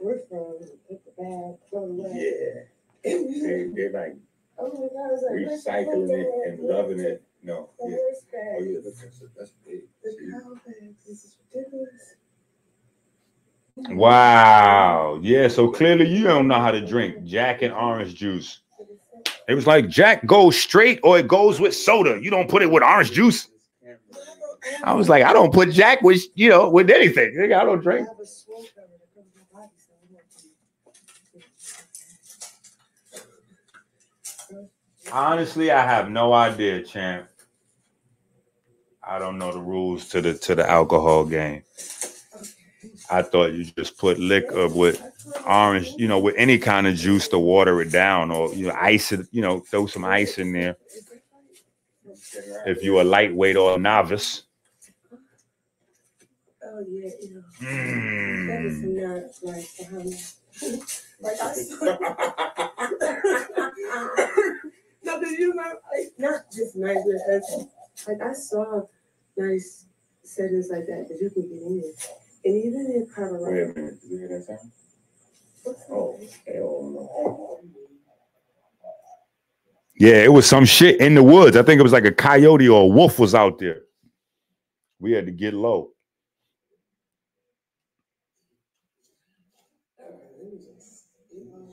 [0.00, 0.54] We're from,
[0.88, 2.12] pick the bag, throw it away.
[2.16, 2.62] Yeah.
[3.04, 4.16] They, they're like
[4.58, 5.86] Oh my God, it's like.
[5.86, 7.22] recycling it and in loving it.
[7.42, 7.70] No.
[7.78, 7.96] The Yeah.
[7.96, 9.00] horse Oh, yeah, that's,
[9.36, 9.82] that's big.
[10.02, 12.14] the cow bag, this is ridiculous.
[13.88, 15.18] Wow.
[15.22, 15.48] Yeah.
[15.48, 18.60] So clearly you don't know how to drink Jack and orange juice.
[19.48, 22.20] It was like Jack goes straight or it goes with soda.
[22.22, 23.48] You don't put it with orange juice.
[24.84, 27.52] I was like, I don't put Jack with you know with anything.
[27.52, 28.06] I don't drink.
[35.12, 37.26] Honestly, I have no idea, champ.
[39.02, 41.64] I don't know the rules to the to the alcohol game.
[43.10, 45.02] I thought you just put liquor with
[45.46, 48.74] orange, you know, with any kind of juice to water it down, or you know,
[48.78, 50.76] ice it, you know, throw some ice in there.
[52.66, 54.42] If you're a lightweight or a novice.
[56.62, 57.42] Oh, yeah, you know.
[57.60, 58.66] That Mm.
[58.66, 60.10] is not like um,
[61.20, 61.84] like I saw.
[65.04, 67.42] no, but you know, like not just nice, but
[68.08, 68.82] like I saw
[69.36, 69.86] nice
[70.22, 71.92] settings like that that you can get in,
[73.26, 74.00] even in Wait a minute.
[74.02, 74.72] Did you hear that sound?
[75.90, 77.60] Oh, hell no.
[79.96, 81.56] Yeah, it was some shit in the woods.
[81.56, 83.82] I think it was like a coyote or a wolf was out there.
[85.00, 85.90] We had to get low.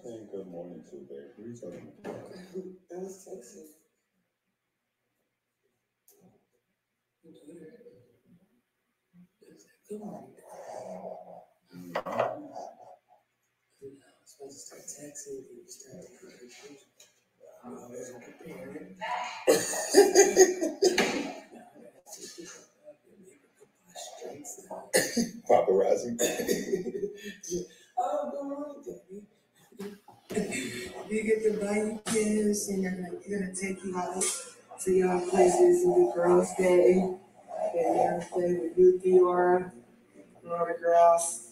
[0.03, 1.19] Saying good morning to babe.
[1.37, 2.31] What are you talking about?
[2.89, 3.61] That was sexy.
[9.89, 10.29] Good morning.
[10.35, 10.39] You know,
[11.73, 11.86] I'm supposed to
[14.49, 15.63] start texting you
[25.49, 26.17] Paparazzi.
[27.99, 29.25] Oh, go on, baby.
[31.09, 34.23] You get to buy you gifts and they're like, they're gonna take you out
[34.83, 36.93] to your places and do girls' day.
[36.93, 37.19] And
[37.75, 39.71] you're gonna play with you, Dior,
[40.43, 41.46] and all the girls.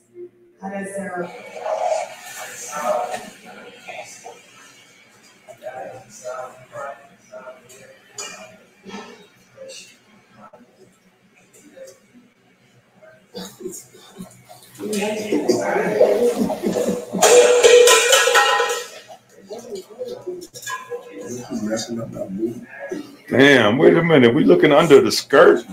[23.29, 24.33] Damn, wait a minute.
[24.33, 25.63] We looking under the skirt.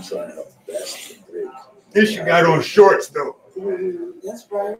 [1.91, 3.42] This you got on shorts though.
[3.55, 4.77] That's right.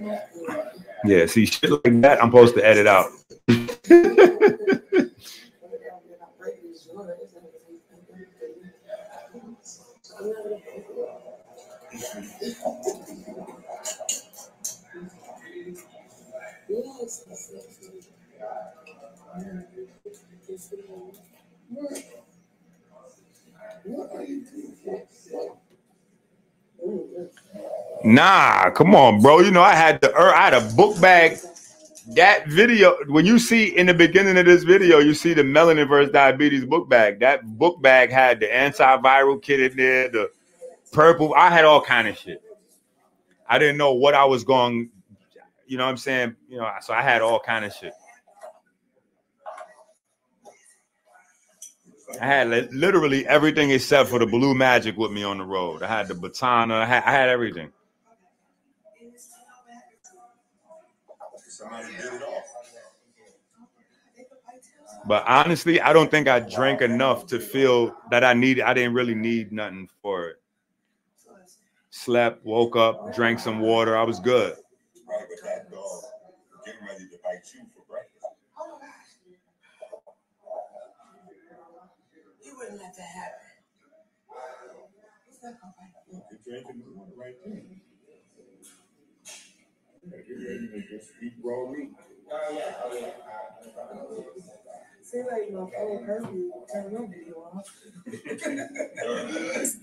[1.06, 2.22] Yeah, see shit like that.
[2.22, 3.12] I'm supposed to edit out.
[28.04, 29.40] Nah, come on, bro.
[29.40, 31.38] You know I had the er, I had a book bag.
[32.16, 35.88] That video, when you see in the beginning of this video, you see the melanin
[35.88, 37.22] versus diabetes book bag.
[37.22, 40.30] That book bag had the antiviral kit in there, the
[40.92, 41.34] purple.
[41.34, 42.42] I had all kind of shit.
[43.48, 44.90] I didn't know what I was going.
[45.66, 46.36] You know what I'm saying?
[46.50, 47.94] You know, so I had all kind of shit.
[52.22, 55.84] I had literally everything except for the blue magic with me on the road.
[55.84, 56.74] I had the batana.
[56.74, 57.72] I had, I had everything.
[65.06, 68.64] But honestly, I don't think I drank enough to feel that I needed.
[68.64, 70.38] I didn't really need nothing for it.
[71.90, 73.98] Slept, woke up, drank some water.
[73.98, 74.54] I was good.
[74.54, 76.04] Right, but that dog
[76.66, 78.26] getting ready to bite you for breakfast.
[82.44, 83.40] You wouldn't let that happen.
[86.46, 87.62] Look, you're drinking the water right there.
[90.06, 91.92] Yeah, Get ready to just eat raw meat.
[95.04, 97.70] Seems like my phone heard me turn my video off.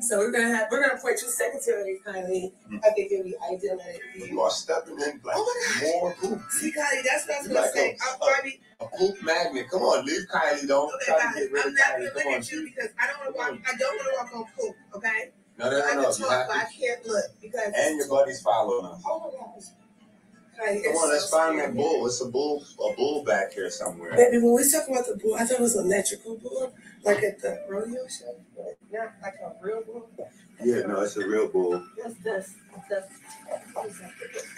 [0.00, 2.52] So we're gonna have, we're gonna appoint you secretary, Kylie.
[2.66, 2.78] Hmm.
[2.82, 4.30] I think it'd be ideal that it be.
[4.30, 6.40] You are stepping in like oh more poop.
[6.50, 7.90] See, Kylie, that's what I was You gonna like say.
[7.90, 9.66] a- I'm probably, A poop magnet.
[9.70, 10.66] Come on, leave Kylie.
[10.66, 12.12] Don't okay, try to get rid I'm of not Kylie.
[12.22, 12.38] Come on.
[12.38, 15.30] at you because I don't wanna walk, I don't wanna walk on poop, okay?
[15.58, 16.08] No, no, I no, can no.
[16.08, 16.70] You talk, have but I to.
[16.78, 17.72] can't look because.
[17.76, 19.02] And your buddy's following us.
[19.04, 20.84] My gosh.
[20.84, 22.06] Come on, let's so find that bull.
[22.06, 24.14] It's a bull, a bull back here somewhere.
[24.16, 26.72] Baby, when we talk about the bull, I thought it was an electrical bull,
[27.04, 30.08] like at the rodeo show, but not like a real bull.
[30.62, 31.82] Yeah, no, it's a real bull.
[32.02, 32.54] That's that's
[32.90, 33.12] that's.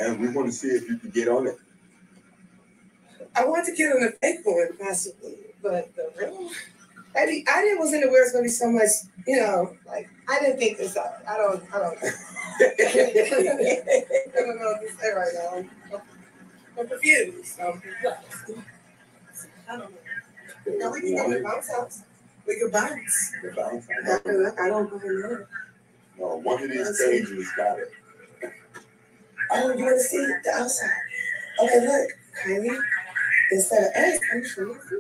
[0.01, 1.57] And we want to see if you can get on it.
[3.35, 6.51] I want to get on the fake one possibly, but the real one,
[7.17, 8.89] I didn't, I didn't wasn't aware it's gonna be so much,
[9.27, 11.23] you know, like I didn't think this up.
[11.29, 12.11] I don't I don't I
[14.35, 15.57] don't know what to say right now.
[15.57, 15.71] I'm,
[16.79, 17.61] I'm confused.
[17.61, 17.83] I'm.
[19.69, 20.79] I don't know.
[20.79, 22.03] Now we can go to bounce house.
[22.47, 23.33] We can bounce.
[23.43, 23.87] The bounce.
[23.91, 25.47] I don't I don't go in.
[26.19, 27.91] No, one of these cages got it.
[29.51, 30.89] Oh, you want to see the outside?
[31.63, 32.11] Okay, look,
[32.43, 32.79] Kylie.
[33.53, 33.93] Instead of
[34.35, 34.97] I'm sure you see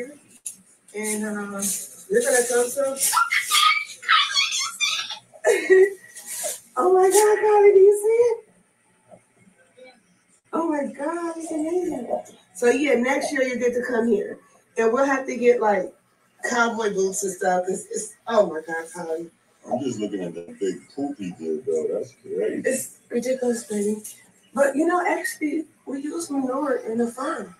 [0.00, 0.18] it.
[0.96, 1.62] And um,
[2.10, 2.96] you're gonna come so.
[6.76, 8.43] oh my God, Kylie, do you see it?
[10.54, 12.08] Oh my God, it's amazing.
[12.54, 14.38] So yeah, next year you get to come here,
[14.78, 15.92] and we'll have to get like
[16.48, 17.64] cowboy boots and stuff.
[17.68, 19.30] It's, it's oh my God, Kylie,
[19.70, 21.88] I'm just looking at the big poop he did, though.
[21.92, 22.62] That's crazy.
[22.64, 23.96] it's ridiculous, baby.
[24.54, 27.56] But you know, actually, we use manure in the farm.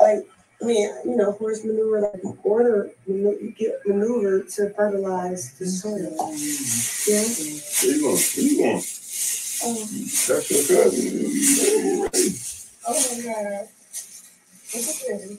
[0.00, 0.24] Like,
[0.62, 5.66] I mean, you know, horse manure, like you order, you get manure to fertilize the
[5.66, 5.98] soil.
[5.98, 7.10] Mm-hmm.
[7.10, 7.26] Yeah.
[7.82, 8.16] Where you?
[8.16, 9.01] Where you?
[9.64, 11.02] Oh, That's your cousin.
[11.30, 12.34] You ready?
[12.88, 13.68] oh my God.
[14.74, 15.38] Okay.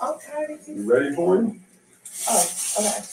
[0.00, 1.64] Oh, Kylie, You ready for him?
[2.28, 3.04] Oh, okay.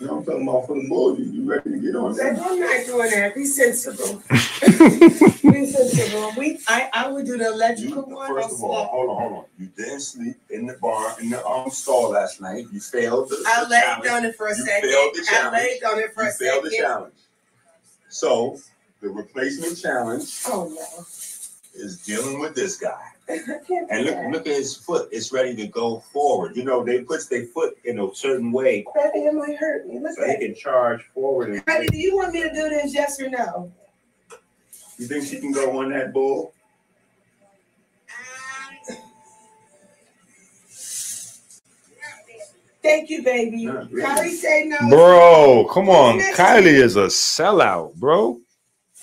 [0.00, 1.18] You know, I'm talking about for the bull.
[1.18, 2.38] You, you ready to get on that?
[2.40, 3.34] I'm not doing that.
[3.34, 4.22] Be sensible.
[4.30, 6.32] Be sensible.
[6.36, 8.26] We, I, I would do the electrical one.
[8.28, 9.44] First of all, hold on, hold on.
[9.58, 12.66] You didn't sleep in the barn, in the um, stall last night.
[12.72, 14.10] You failed the, I the laid challenge.
[14.10, 14.90] on it for a You second.
[14.90, 15.54] failed the challenge.
[15.54, 17.14] I laid on it for You a failed the challenge.
[18.08, 18.58] So,
[19.04, 21.04] the replacement challenge Oh no.
[21.74, 23.02] is dealing with this guy.
[23.28, 23.38] I
[23.68, 24.30] can't And look, that.
[24.32, 25.08] look at his foot.
[25.12, 26.56] It's ready to go forward.
[26.56, 29.98] You know, they put their foot in a certain way Baby, it might hurt me.
[30.00, 30.46] Look so he at it.
[30.46, 31.50] can charge forward.
[31.50, 32.94] And Honey, do you want me to do this?
[32.94, 33.70] Yes or no?
[34.98, 36.54] you think she can go on that bull?
[42.82, 43.64] Thank you, baby.
[43.66, 44.06] Not really.
[44.06, 44.76] Kylie say no.
[44.90, 46.18] Bro, come on.
[46.34, 48.38] Kylie is a sellout, bro.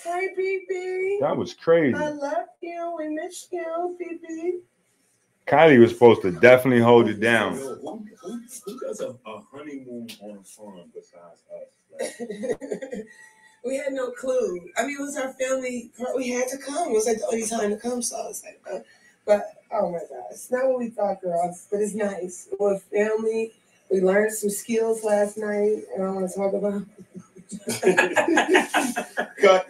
[0.04, 1.20] Hey, BB.
[1.20, 1.96] That was crazy.
[1.96, 2.96] I love you.
[2.98, 4.60] We miss you, BB.
[5.48, 7.56] Kylie was supposed to definitely hold it down.
[7.56, 7.76] Who,
[8.22, 12.20] who, who does a, a honeymoon on a farm besides us?
[12.20, 13.06] Like,
[13.66, 14.70] we had no clue.
[14.78, 15.92] I mean, it was our family.
[16.16, 16.90] We had to come.
[16.90, 18.02] It was like the only time to come.
[18.02, 18.80] So I was like, uh,
[19.26, 21.68] but oh my God, it's not what we thought, girls.
[21.70, 22.48] But it's nice.
[22.60, 23.54] We're family.
[23.92, 26.84] We learned some skills last night, and I want to talk about.
[29.42, 29.68] Cut.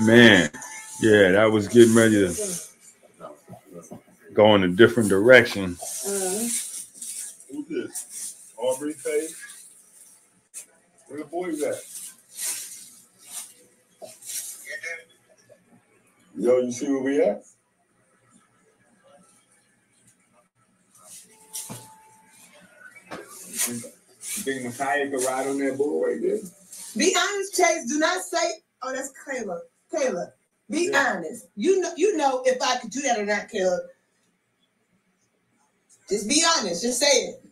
[0.00, 0.50] Man,
[1.00, 2.34] yeah, that was getting ready to
[4.32, 5.76] go in a different direction.
[6.06, 6.48] Uh,
[7.50, 8.52] Who's this?
[8.56, 9.28] Aubrey Faye?
[11.08, 11.76] Where the boys at?
[16.36, 17.44] Yo, you see where we at?
[24.36, 26.38] You think, you think Messiah could ride on that bull right there?
[26.96, 27.86] be honest, Chase.
[27.88, 29.60] Do not say, "Oh, that's Kayla."
[29.92, 30.32] Kayla,
[30.70, 31.14] be Yeah.
[31.16, 31.46] honest.
[31.56, 33.78] You know, you know if I could do that or not, Kayla.
[36.08, 36.82] Just be honest.
[36.82, 37.42] Just say it.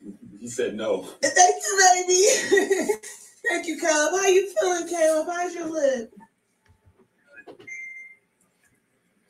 [0.41, 1.03] He said no.
[1.23, 2.93] Thank you, baby.
[3.49, 4.15] Thank you, Caleb.
[4.15, 5.27] How you feeling, Caleb?
[5.29, 6.13] How's your lip?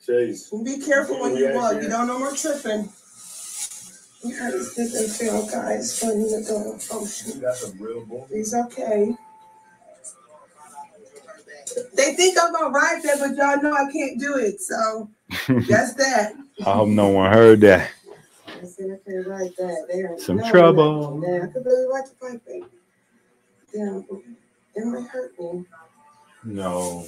[0.05, 0.49] Chase.
[0.63, 1.81] Be careful when you walk.
[1.81, 2.89] You don't know more tripping.
[4.23, 5.99] You heard his lip and feel, guys.
[5.99, 6.79] Funny to go.
[6.91, 7.41] Oh shoot.
[7.41, 8.27] That's a real bull.
[8.31, 9.15] He's okay.
[11.95, 14.61] They think I'm gonna ride that, but y'all know I can't do it.
[14.61, 15.09] So
[15.67, 16.33] that's that.
[16.65, 17.91] I hope no one heard that.
[18.47, 19.87] I can't that.
[19.91, 21.17] They Some no, trouble.
[21.17, 21.27] no.
[21.27, 22.65] Yeah, I could really ride the bike, baby.
[23.73, 24.05] Damn,
[24.75, 25.65] it might hurt me.
[26.45, 27.05] No.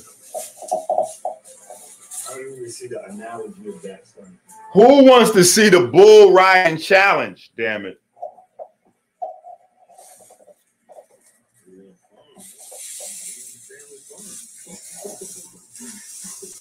[2.29, 4.37] I don't even see the analogy of that, son.
[4.73, 7.51] Who wants to see the bull riding challenge?
[7.57, 8.01] Damn it.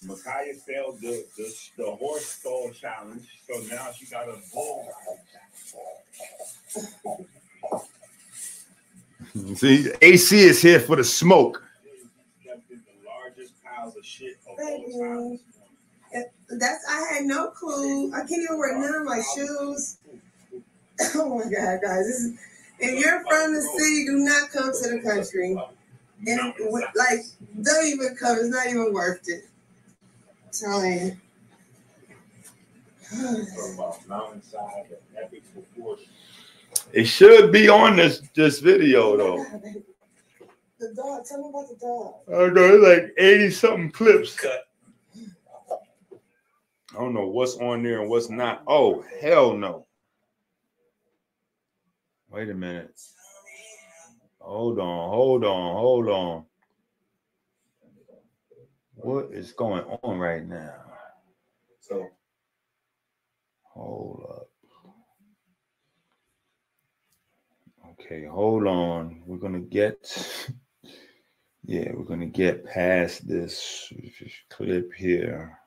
[0.06, 5.24] Mukaya failed the, the the horse stall challenge, so now she got a bull riding
[7.02, 7.26] challenge.
[9.58, 11.62] See, AC is here for the smoke.
[12.44, 12.60] The
[13.06, 15.38] largest piles of shit of all time.
[16.48, 16.58] Baby.
[16.60, 18.12] That's I had no clue.
[18.12, 19.98] I can't even wear none of my shoes.
[21.16, 22.06] Oh my god, guys!
[22.06, 22.38] This is,
[22.78, 25.56] if you're from the city, do not come to the country.
[26.24, 26.54] And
[26.94, 27.20] like,
[27.62, 28.38] don't even come.
[28.38, 29.44] It's not even worth it.
[30.44, 31.16] I'm telling you.
[34.08, 34.86] Mountainside
[35.20, 36.08] epic proportions.
[36.92, 39.44] It should be on this this video oh though.
[40.78, 41.24] The dog.
[41.24, 42.14] Tell me about the dog.
[42.28, 44.34] I don't know, it's like 80 something clips.
[44.38, 44.68] Cut.
[46.94, 48.62] I don't know what's on there and what's not.
[48.68, 49.86] Oh, hell no.
[52.30, 53.00] Wait a minute.
[54.40, 56.44] Hold on, hold on, hold on.
[58.94, 60.74] What is going on right now?
[61.80, 62.08] So
[63.74, 64.48] Hold up.
[67.90, 69.20] Okay, hold on.
[69.26, 70.48] We're gonna get
[71.64, 73.92] yeah, we're gonna get past this
[74.48, 75.58] clip here.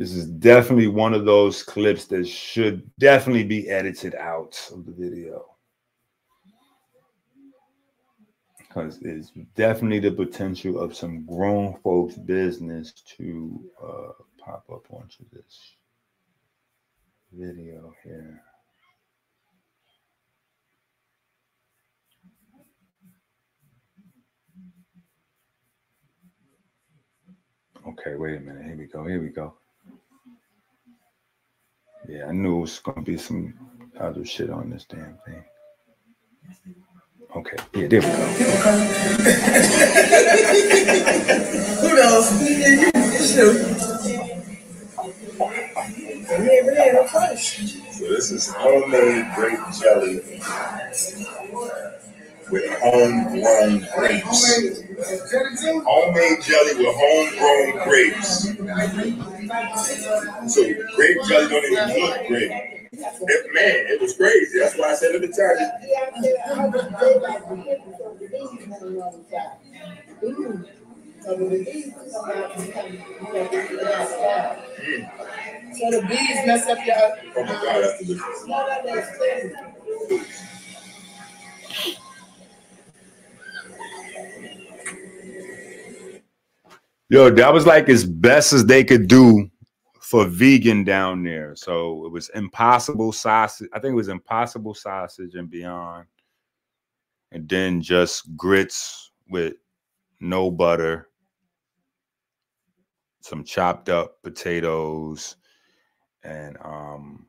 [0.00, 4.92] This is definitely one of those clips that should definitely be edited out of the
[4.92, 5.44] video.
[8.56, 15.22] Because there's definitely the potential of some grown folks' business to uh, pop up onto
[15.34, 15.74] this
[17.30, 18.40] video here.
[27.86, 28.64] Okay, wait a minute.
[28.64, 29.04] Here we go.
[29.04, 29.59] Here we go.
[32.10, 33.54] Yeah, I knew it was gonna be some
[34.00, 35.44] other shit on this damn thing.
[37.36, 38.10] Okay, yeah, there we go.
[41.80, 42.30] Who knows?
[46.26, 47.94] Banana first.
[47.96, 50.16] So this is homemade grape jelly
[52.50, 54.40] with homegrown grapes.
[55.86, 58.48] Homemade jelly with homegrown grapes.
[60.48, 60.62] So
[60.96, 62.50] grape jelly don't even look great.
[62.92, 64.58] It- man, it was crazy.
[64.58, 65.70] That's why I said let me try it.
[70.22, 70.64] Mm.
[75.78, 76.96] So the bees mess up your.
[77.36, 78.44] Oh my god, that's delicious.
[87.10, 89.50] Yo, that was like as best as they could do
[90.00, 91.56] for vegan down there.
[91.56, 93.68] So it was impossible sausage.
[93.72, 96.06] I think it was impossible sausage and beyond.
[97.32, 99.54] And then just grits with
[100.20, 101.08] no butter,
[103.22, 105.34] some chopped up potatoes,
[106.22, 107.26] and um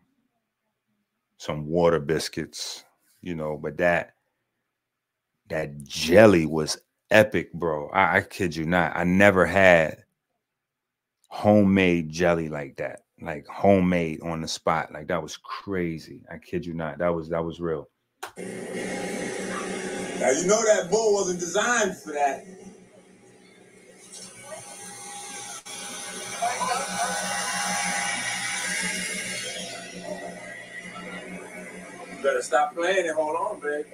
[1.38, 2.84] some water biscuits,
[3.24, 4.14] you know, but that
[5.50, 6.78] that jelly was
[7.12, 7.90] epic, bro.
[7.90, 8.96] I, I kid you not.
[8.96, 10.04] I never had
[11.30, 13.02] homemade jelly like that.
[13.22, 14.92] Like homemade on the spot.
[14.94, 16.22] Like that was crazy.
[16.32, 16.98] I kid you not.
[16.98, 17.90] That was that was real.
[20.20, 22.46] Now you know that bull wasn't designed for that.
[32.08, 33.86] You better stop playing and hold on, babe.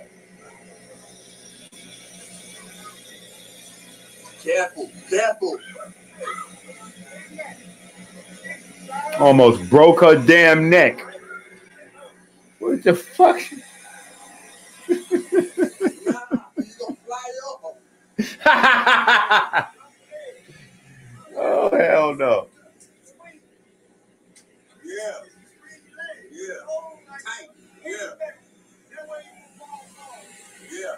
[4.47, 5.59] Careful, careful.
[9.19, 11.03] Almost broke her damn neck.
[12.59, 13.41] What the fuck?
[14.87, 17.75] Yeah, you got fly off.
[21.35, 22.47] Oh hell no.
[24.85, 25.21] Yeah.
[26.31, 26.61] Yeah.
[27.85, 28.13] Yeah.
[30.71, 30.95] Yeah.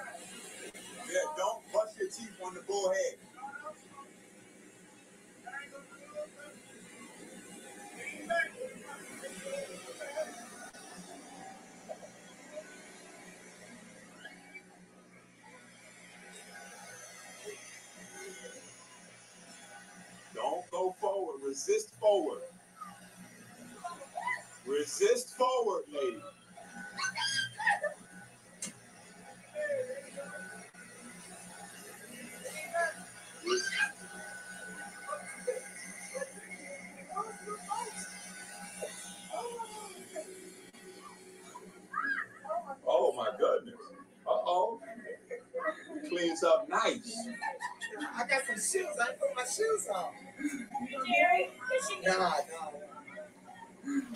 [1.07, 1.27] Yeah.
[1.35, 3.15] Don't brush your teeth on the bullhead.
[21.49, 22.43] Resist forward.
[24.67, 26.21] Resist forward, lady.
[42.87, 43.73] Oh my goodness.
[44.27, 44.79] Uh oh.
[46.09, 47.17] Cleans up nice.
[48.15, 48.85] I got some shoes.
[49.01, 50.28] I put my shoes on.
[52.05, 52.33] Nah, nah.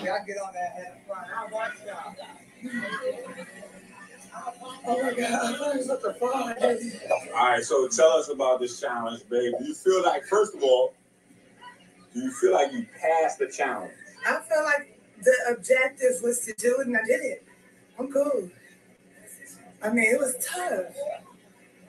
[0.03, 1.27] Y'all get on that head front.
[1.35, 2.15] I'll watch y'all.
[4.85, 6.57] Oh my God, such a fraud.
[7.35, 9.53] All right, so tell us about this challenge, babe.
[9.59, 10.93] Do you feel like, first of all,
[12.13, 13.93] do you feel like you passed the challenge?
[14.25, 17.45] I felt like the objective was to do it, and I did it.
[17.99, 18.49] I'm cool.
[19.81, 20.95] I mean, it was tough.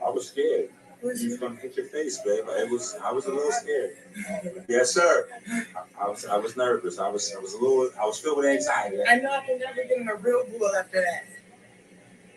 [0.05, 0.71] I was scared.
[1.05, 2.45] You was gonna hit your face, babe.
[2.49, 2.97] It was.
[3.05, 3.97] I was a little scared.
[4.69, 5.29] Yes, sir.
[5.49, 6.25] I, I was.
[6.25, 6.99] I was nervous.
[6.99, 7.35] I was.
[7.37, 7.91] I was a little.
[8.01, 8.99] I was filled with anxiety.
[9.09, 11.27] I know I can never get in a real pool after that.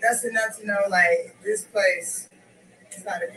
[0.01, 2.29] That's enough to know, like, this place
[2.95, 3.27] is not a.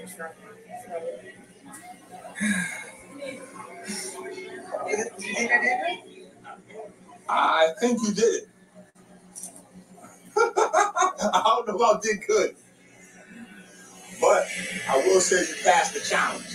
[7.28, 7.68] I?
[7.68, 8.48] I think you did it.
[10.36, 12.56] I don't know if I did good,
[14.20, 14.46] but
[14.88, 16.46] I will say you passed the challenge.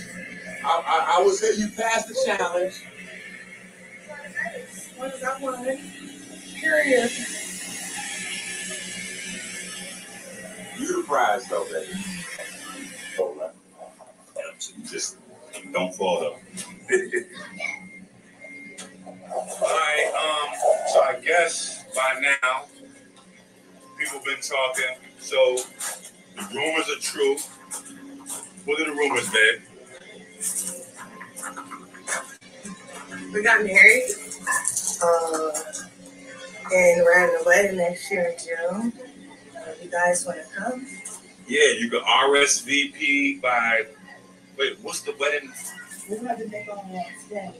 [0.64, 2.74] I, I, I will say you passed the challenge.
[4.96, 5.64] What is that one?
[6.56, 7.10] Period.
[10.78, 11.92] You the prize, though, baby.
[13.18, 13.50] Oh, man.
[14.58, 15.18] So just
[15.72, 16.36] don't fall though.
[19.48, 20.54] All right, um,
[20.92, 22.64] so I guess by now
[23.98, 24.96] people been talking.
[25.20, 25.56] So
[26.36, 27.36] the rumors are true.
[28.64, 29.62] What are the rumors, babe?
[33.32, 34.04] We got married.
[35.02, 35.50] Uh,
[36.72, 38.92] and we're having a wedding next year in June.
[39.56, 40.86] Uh, you guys want to come?
[41.46, 43.86] Yeah, you can RSVP by.
[44.58, 45.52] Wait, what's the wedding?
[46.08, 47.52] We're going to make on that.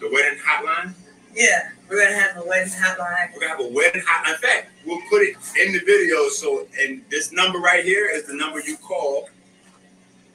[0.00, 0.94] The wedding hotline?
[1.34, 3.32] Yeah, we're gonna have a wedding hotline.
[3.34, 4.34] We're gonna have a wedding hotline.
[4.34, 6.28] In fact, we'll put it in the video.
[6.28, 9.28] So, and this number right here is the number you call.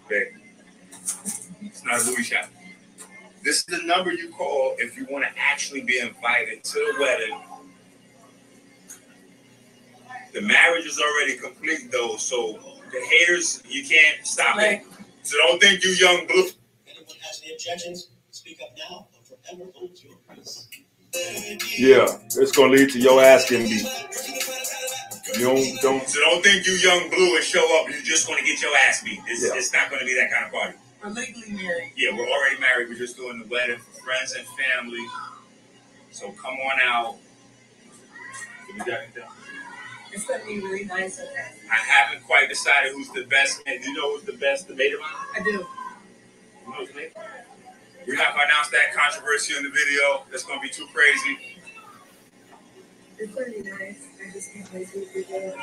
[0.06, 0.32] Okay,
[1.62, 2.50] it's not a movie shot.
[3.44, 6.96] This is the number you call if you want to actually be invited to the
[7.00, 7.42] wedding.
[10.34, 12.60] The marriage is already complete though, so
[12.92, 14.84] the haters you can't stop it.
[15.24, 16.50] So don't think you young blue.
[16.88, 20.69] Anyone has any objections, speak up now or forever hold your peace.
[21.14, 22.06] Yeah,
[22.38, 23.86] it's gonna lead to your ass getting beat.
[25.38, 27.90] You don't don't So don't think you young blue and show up.
[27.90, 29.20] You're just gonna get your ass beat.
[29.28, 29.56] It's, Yeah.
[29.56, 30.78] it's not gonna be that kind of party.
[31.04, 31.94] We're legally married.
[31.96, 32.90] Yeah, we're already married.
[32.90, 35.06] We're just doing the wedding for friends and family.
[36.12, 37.16] So come on out.
[38.36, 39.24] So we got anything?
[40.12, 41.20] It's gonna be really nice.
[41.20, 41.52] Okay.
[41.72, 43.62] I haven't quite decided who's the best.
[43.66, 45.10] And you know who's the best debate of mine?
[45.36, 45.66] I do.
[46.66, 47.08] Who knows me?
[48.10, 50.24] We're not gonna announce that controversy in the video.
[50.32, 51.62] That's gonna be too crazy.
[53.20, 54.08] It's gonna be nice.
[54.20, 55.54] I just can't wait to be there.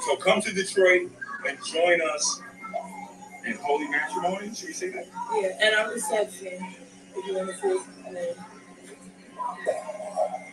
[0.00, 1.10] So come to Detroit
[1.46, 2.40] and join us
[3.44, 5.06] in holy matrimony, should we say that?
[5.34, 6.66] Yeah, and our reception,
[7.14, 7.78] if you want to see.
[9.68, 9.78] uh,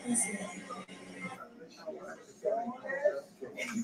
[0.06, 0.61] let's see.
[3.64, 3.74] Look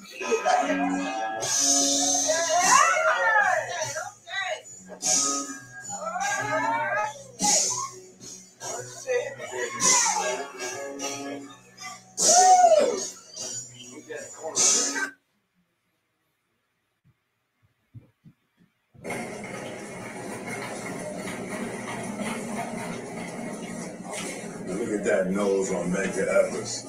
[24.91, 26.87] at that nose on Medgar Evers.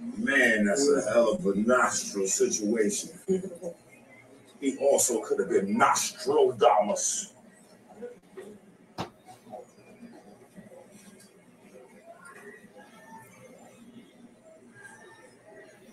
[0.00, 3.10] Man, that's a hell of a nostril situation.
[4.60, 7.32] He also could have been Nostradamus.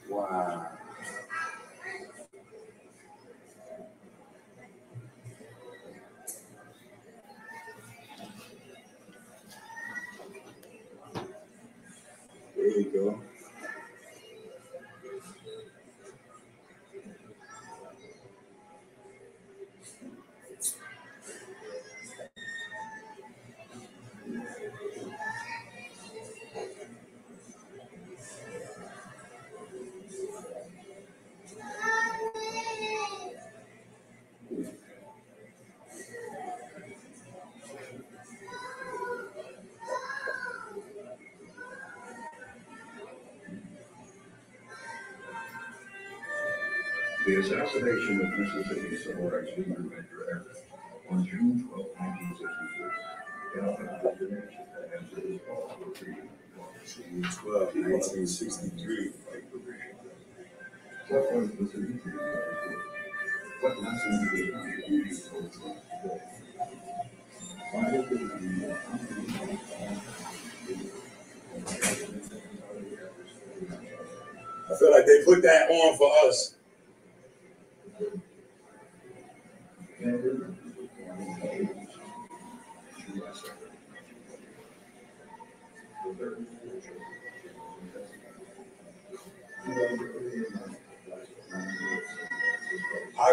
[0.09, 0.69] Wow.
[12.55, 13.21] There you go.
[47.25, 50.57] The assassination of Mississippi civil rights leader Medgar Evers
[51.09, 52.91] on June 12, 1963,
[53.53, 56.27] cannot have been answered to answer for freedom.
[56.85, 59.11] June 12, 1963.
[61.07, 62.83] What was the significance of this work?
[63.61, 66.19] What lessons did it give you told us today?
[67.71, 68.19] Why did it
[74.69, 76.55] I feel like they put that on for us.
[80.05, 80.09] I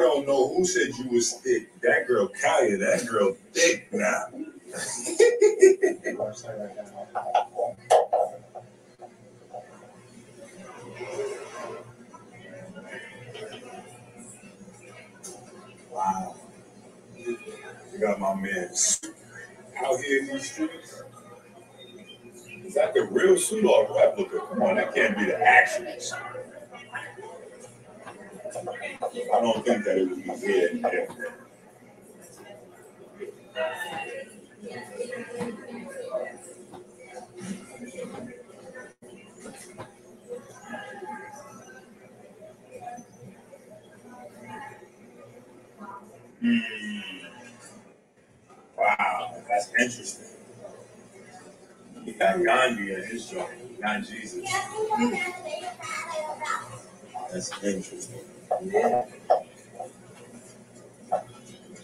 [0.01, 1.68] don't know who said you was thick.
[1.83, 4.27] That girl Kaya, that girl thick now.
[15.91, 16.39] wow.
[18.01, 18.71] Got my man
[19.85, 21.03] out here in these streets.
[22.65, 24.41] Is that the real suit or a replica?
[24.49, 26.19] Come on, that can't be the actual suit.
[28.57, 30.87] I don't think that it would be here and.
[48.81, 50.26] Wow, that's interesting.
[52.05, 54.51] He got Gandhi in his joint, not Jesus.
[57.31, 58.20] That's interesting.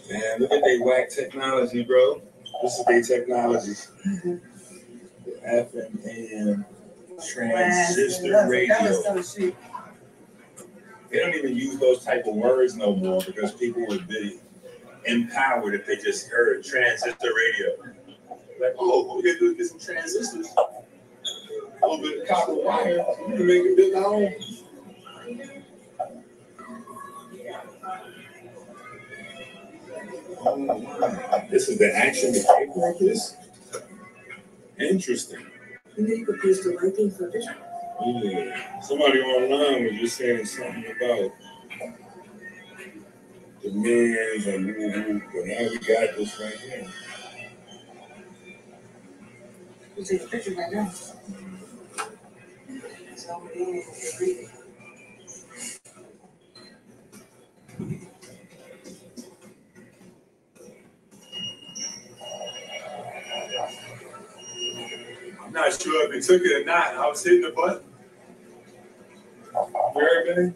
[0.09, 2.21] Man, look at they whack technology, bro.
[2.63, 3.73] This is their technology.
[5.25, 6.65] The F and AM
[7.27, 8.75] transistor radio.
[8.81, 9.55] was so shit.
[11.11, 14.39] They don't even use those type of words no more because people would be
[15.07, 17.93] empowered if they just heard transistor radio.
[18.59, 20.47] Like, oh, we gotta do is get some transistors.
[20.57, 23.05] A little bit of copper wire.
[23.27, 24.35] We can make it build our own.
[30.45, 30.67] Um,
[31.49, 33.35] this is the action to take like this.
[34.79, 35.45] Interesting.
[35.97, 37.45] And then you could use the lighting for this.
[38.05, 38.79] Yeah.
[38.81, 41.31] Somebody online was just saying something about
[43.63, 46.87] demands and woo woo, but now we got this right here.
[49.97, 50.91] You take a picture right now.
[53.15, 54.49] So, yeah, it's reading.
[65.41, 66.95] I'm not sure if it took it or not.
[66.95, 67.83] I was hitting the button.
[69.95, 70.53] You heard me?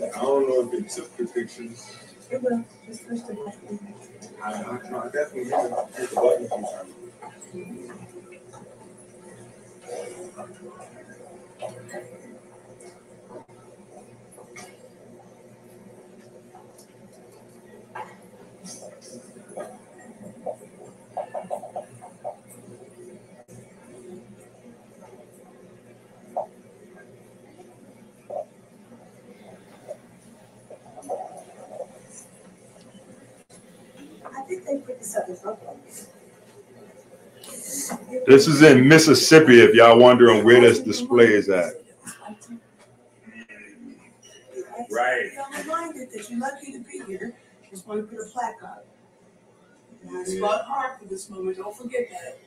[0.00, 1.96] I don't know if it took the pictures.
[2.30, 2.64] It will.
[2.86, 3.94] Just push the button.
[4.42, 6.94] I, I, I definitely hit the, hit the button a few times.
[34.66, 35.76] This up in Buffalo.
[38.26, 39.60] This is in Mississippi.
[39.60, 41.74] If y'all wondering where this display is at.
[44.90, 45.30] Right.
[45.44, 47.34] I'm reminded that you're lucky to be here.
[47.70, 48.84] Just want to put a plaque up.
[50.06, 51.56] And I fought hard for this moment.
[51.56, 52.38] Don't forget that.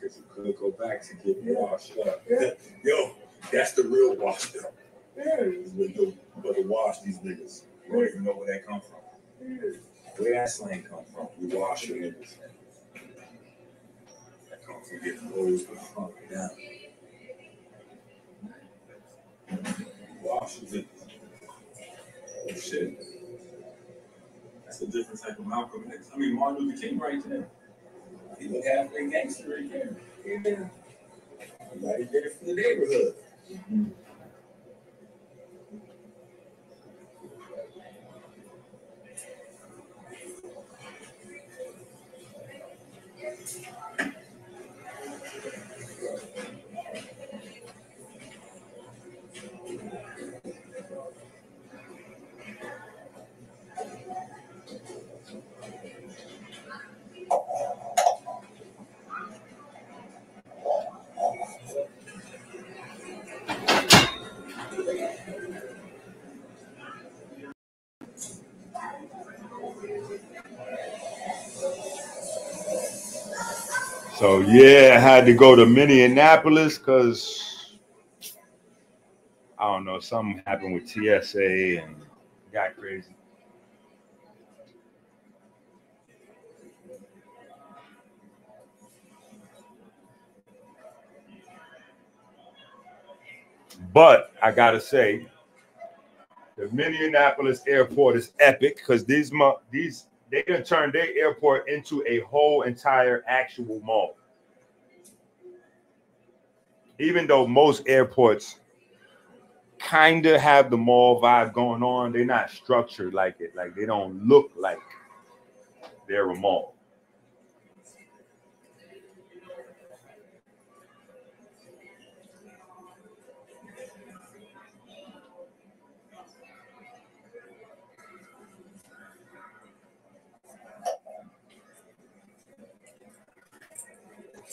[0.00, 2.22] Because you could go back to get washed up.
[2.84, 3.12] Yo,
[3.52, 4.74] that's the real washed up.
[5.16, 7.62] Is With the, with the wash these niggas.
[7.86, 9.00] You don't even know where that come from.
[10.20, 11.28] Where that slang come from?
[11.40, 12.34] We wash your niggas.
[14.50, 16.50] That come from getting rose with funk down.
[20.22, 20.86] Wash your niggas.
[22.50, 23.02] Oh, shit.
[24.66, 26.10] That's a different type of Malcolm X.
[26.12, 27.48] I mean, Martin Luther King right there.
[28.38, 29.96] He look halfway gangster right there.
[30.26, 30.68] Yeah.
[31.70, 33.14] Somebody did it for the neighborhood.
[33.50, 33.84] Mm-hmm.
[74.20, 77.78] So yeah, I had to go to Minneapolis because
[79.58, 81.96] I don't know, something happened with TSA and
[82.52, 83.16] got crazy.
[93.94, 95.26] But I gotta say,
[96.58, 99.32] the Minneapolis airport is epic because these
[99.70, 104.16] these they can turn their airport into a whole entire actual mall.
[106.98, 108.56] Even though most airports
[109.78, 113.56] kind of have the mall vibe going on, they're not structured like it.
[113.56, 114.78] Like they don't look like
[116.06, 116.74] they're a mall.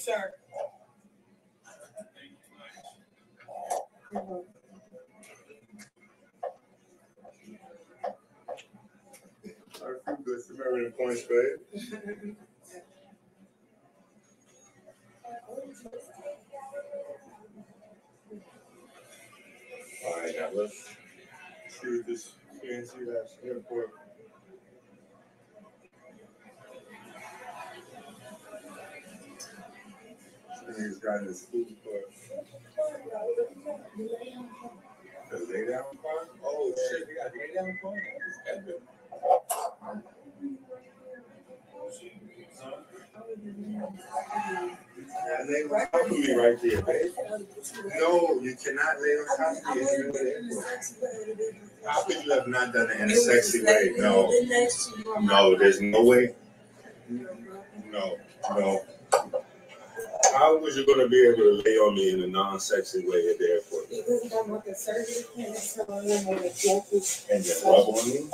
[0.08, 0.34] Sir.
[9.82, 10.42] All right, I'm good.
[10.44, 12.38] Samaritan points, Spade.
[45.48, 47.12] Lay on top of me right there, babe.
[48.00, 49.82] No, you cannot lay on top of me.
[49.82, 51.56] In the.
[51.86, 53.94] How could you have not done it in a sexy way?
[53.98, 54.32] No.
[55.22, 56.36] No, there's no way.
[57.10, 58.18] No,
[58.52, 58.86] no.
[60.38, 63.40] How was you gonna be able to lay on me in a non-sexy way at
[63.40, 63.90] the airport?
[67.32, 68.30] And then rub on me?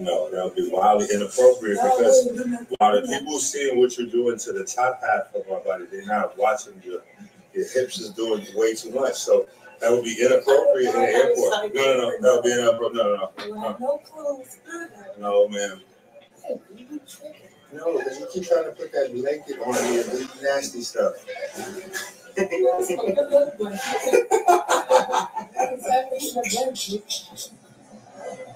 [0.00, 2.28] No, that would be wildly inappropriate because
[2.78, 6.06] while the people seeing what you're doing to the top half of my body, they're
[6.06, 7.02] not watching your
[7.52, 9.16] your hips is doing way too much.
[9.16, 9.46] So
[9.80, 11.74] that would be inappropriate in the airport.
[11.74, 12.94] No, no, no, that would be inappropriate.
[12.94, 13.68] No, no,
[15.18, 15.48] no.
[15.48, 15.48] No,
[16.48, 17.00] man.
[17.72, 21.14] No, because you keep trying to put that blanket on me and do nasty stuff.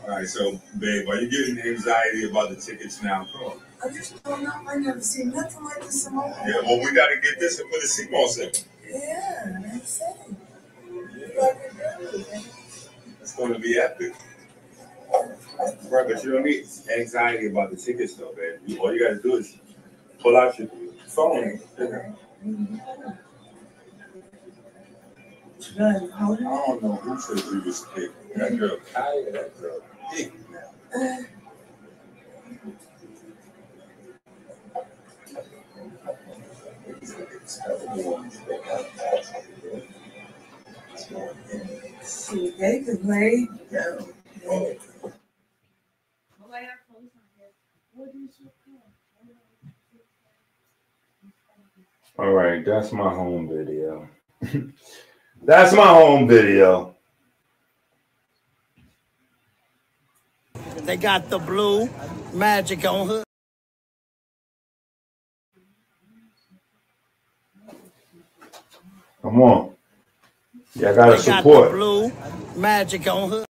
[0.05, 3.26] All right, so babe, are you getting anxiety about the tickets now?
[3.84, 4.53] I just don't know.
[4.68, 6.43] I never seen nothing like this in my life.
[6.47, 8.51] Yeah, well, we got to get this and put a CMOS in.
[8.88, 10.36] Yeah, that's it.
[13.20, 14.14] It's going to be epic.
[15.63, 16.67] Right, but you don't need
[16.99, 18.59] anxiety about the tickets, though, man.
[18.67, 19.57] You, all you got to do is
[20.21, 20.69] pull out your
[21.07, 21.61] phone.
[25.79, 28.11] I don't know who said we was big.
[28.37, 29.81] That girl, Kaya, that girl,
[30.13, 30.73] big now.
[42.03, 43.49] See, they could play.
[46.55, 46.59] Oh,
[52.18, 54.09] All right, that's my home video.
[55.42, 56.94] that's my home video.
[60.82, 61.88] They got the blue
[62.34, 63.24] magic on her.
[69.22, 69.74] Come on.
[70.74, 71.70] Y'all gotta They got the support.
[71.70, 72.12] blue
[72.57, 73.46] magic on hood.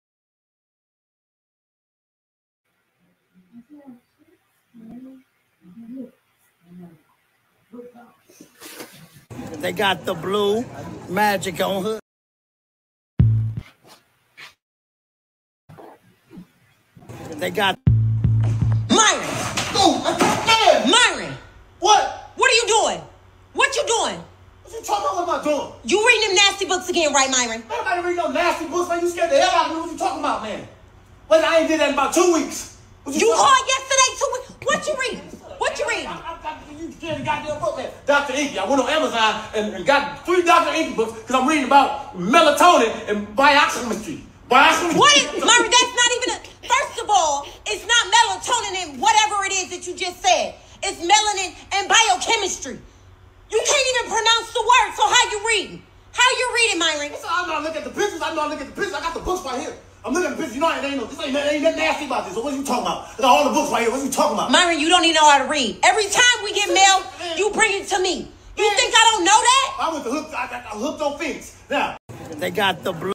[9.58, 10.64] They got the blue
[11.08, 12.00] magic on hood.
[17.36, 17.78] They got
[18.90, 19.28] Myron!
[20.90, 21.34] Myron!
[21.78, 22.32] What?
[22.36, 23.00] What are you doing?
[23.54, 24.22] What you doing?
[24.62, 25.26] What you talking about?
[25.26, 25.72] What am I doing?
[25.84, 27.62] You reading them nasty books again, right, Myron?
[27.68, 29.00] Man, I read no nasty books, man.
[29.00, 29.80] You scared the hell out of me.
[29.82, 30.68] What you talking about, man?
[31.30, 32.76] Wait, I ain't did that in about two weeks.
[33.04, 34.66] What You talking- called yesterday too.
[34.66, 35.39] What you reading?
[35.60, 36.08] What you reading?
[36.80, 37.92] You scared the goddamn book, man.
[38.06, 38.32] Dr.
[38.32, 38.56] EnQi.
[38.56, 40.72] I went on Amazon and, and got three Dr.
[40.72, 44.24] EnQi books because I'm reading about melatonin and biochemistry.
[44.48, 44.98] Biochemistry.
[44.98, 45.68] What is Myron?
[45.68, 46.38] That's not even a.
[46.64, 50.54] First of all, it's not melatonin and whatever it is that you just said.
[50.82, 52.80] It's melanin and biochemistry.
[53.52, 54.96] You can't even pronounce the word.
[54.96, 55.82] So how you reading?
[56.12, 57.12] How you reading, Myron?
[57.20, 58.22] So I'm not looking at the pictures.
[58.24, 58.96] I'm not looking at the pictures.
[58.96, 59.76] I got the books right here.
[60.04, 60.54] I'm looking at the pictures.
[60.56, 62.34] You know, it ain't no, this ain't, ain't nothing nasty about this.
[62.34, 63.08] So what are you talking about?
[63.18, 63.90] I got all the books right here.
[63.90, 64.50] What are you talking about?
[64.50, 65.78] Myron, you don't even know how to read.
[65.84, 67.04] Every time we get mail,
[67.36, 68.28] you bring it to me.
[68.56, 69.76] You think I don't know that?
[69.80, 70.28] I went to hook.
[70.34, 71.56] I got I hooked on Phoenix.
[71.68, 71.96] Now,
[72.36, 73.12] They got the blue.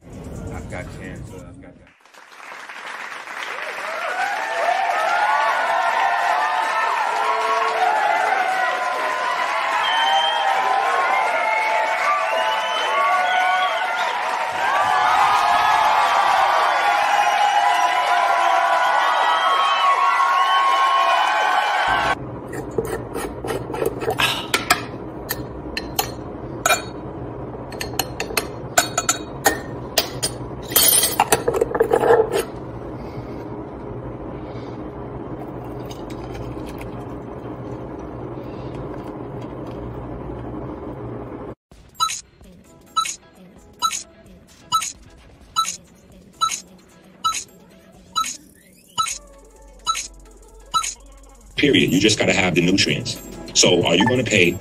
[52.05, 53.19] Just got to have the nutrients.
[53.55, 54.51] So, are you going to pay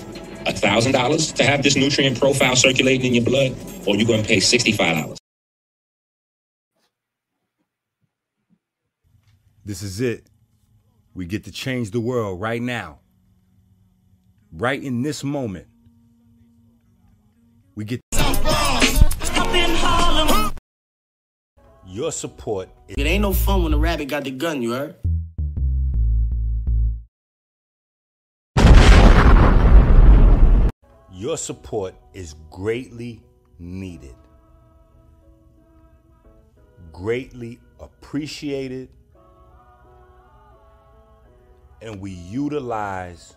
[0.47, 3.55] thousand dollars to have this nutrient profile circulating in your blood,
[3.87, 5.19] or are you going to pay sixty-five dollars?
[9.63, 10.27] This is it.
[11.15, 13.01] We get to change the world right now.
[14.51, 15.67] Right in this moment.
[17.75, 18.01] We get
[21.87, 22.71] your support.
[22.89, 24.97] It ain't no fun when the rabbit got the gun, you heard?
[31.25, 33.23] Your support is greatly
[33.59, 34.15] needed.
[36.93, 38.91] Greatly appreciated.
[41.81, 43.33] And we utilize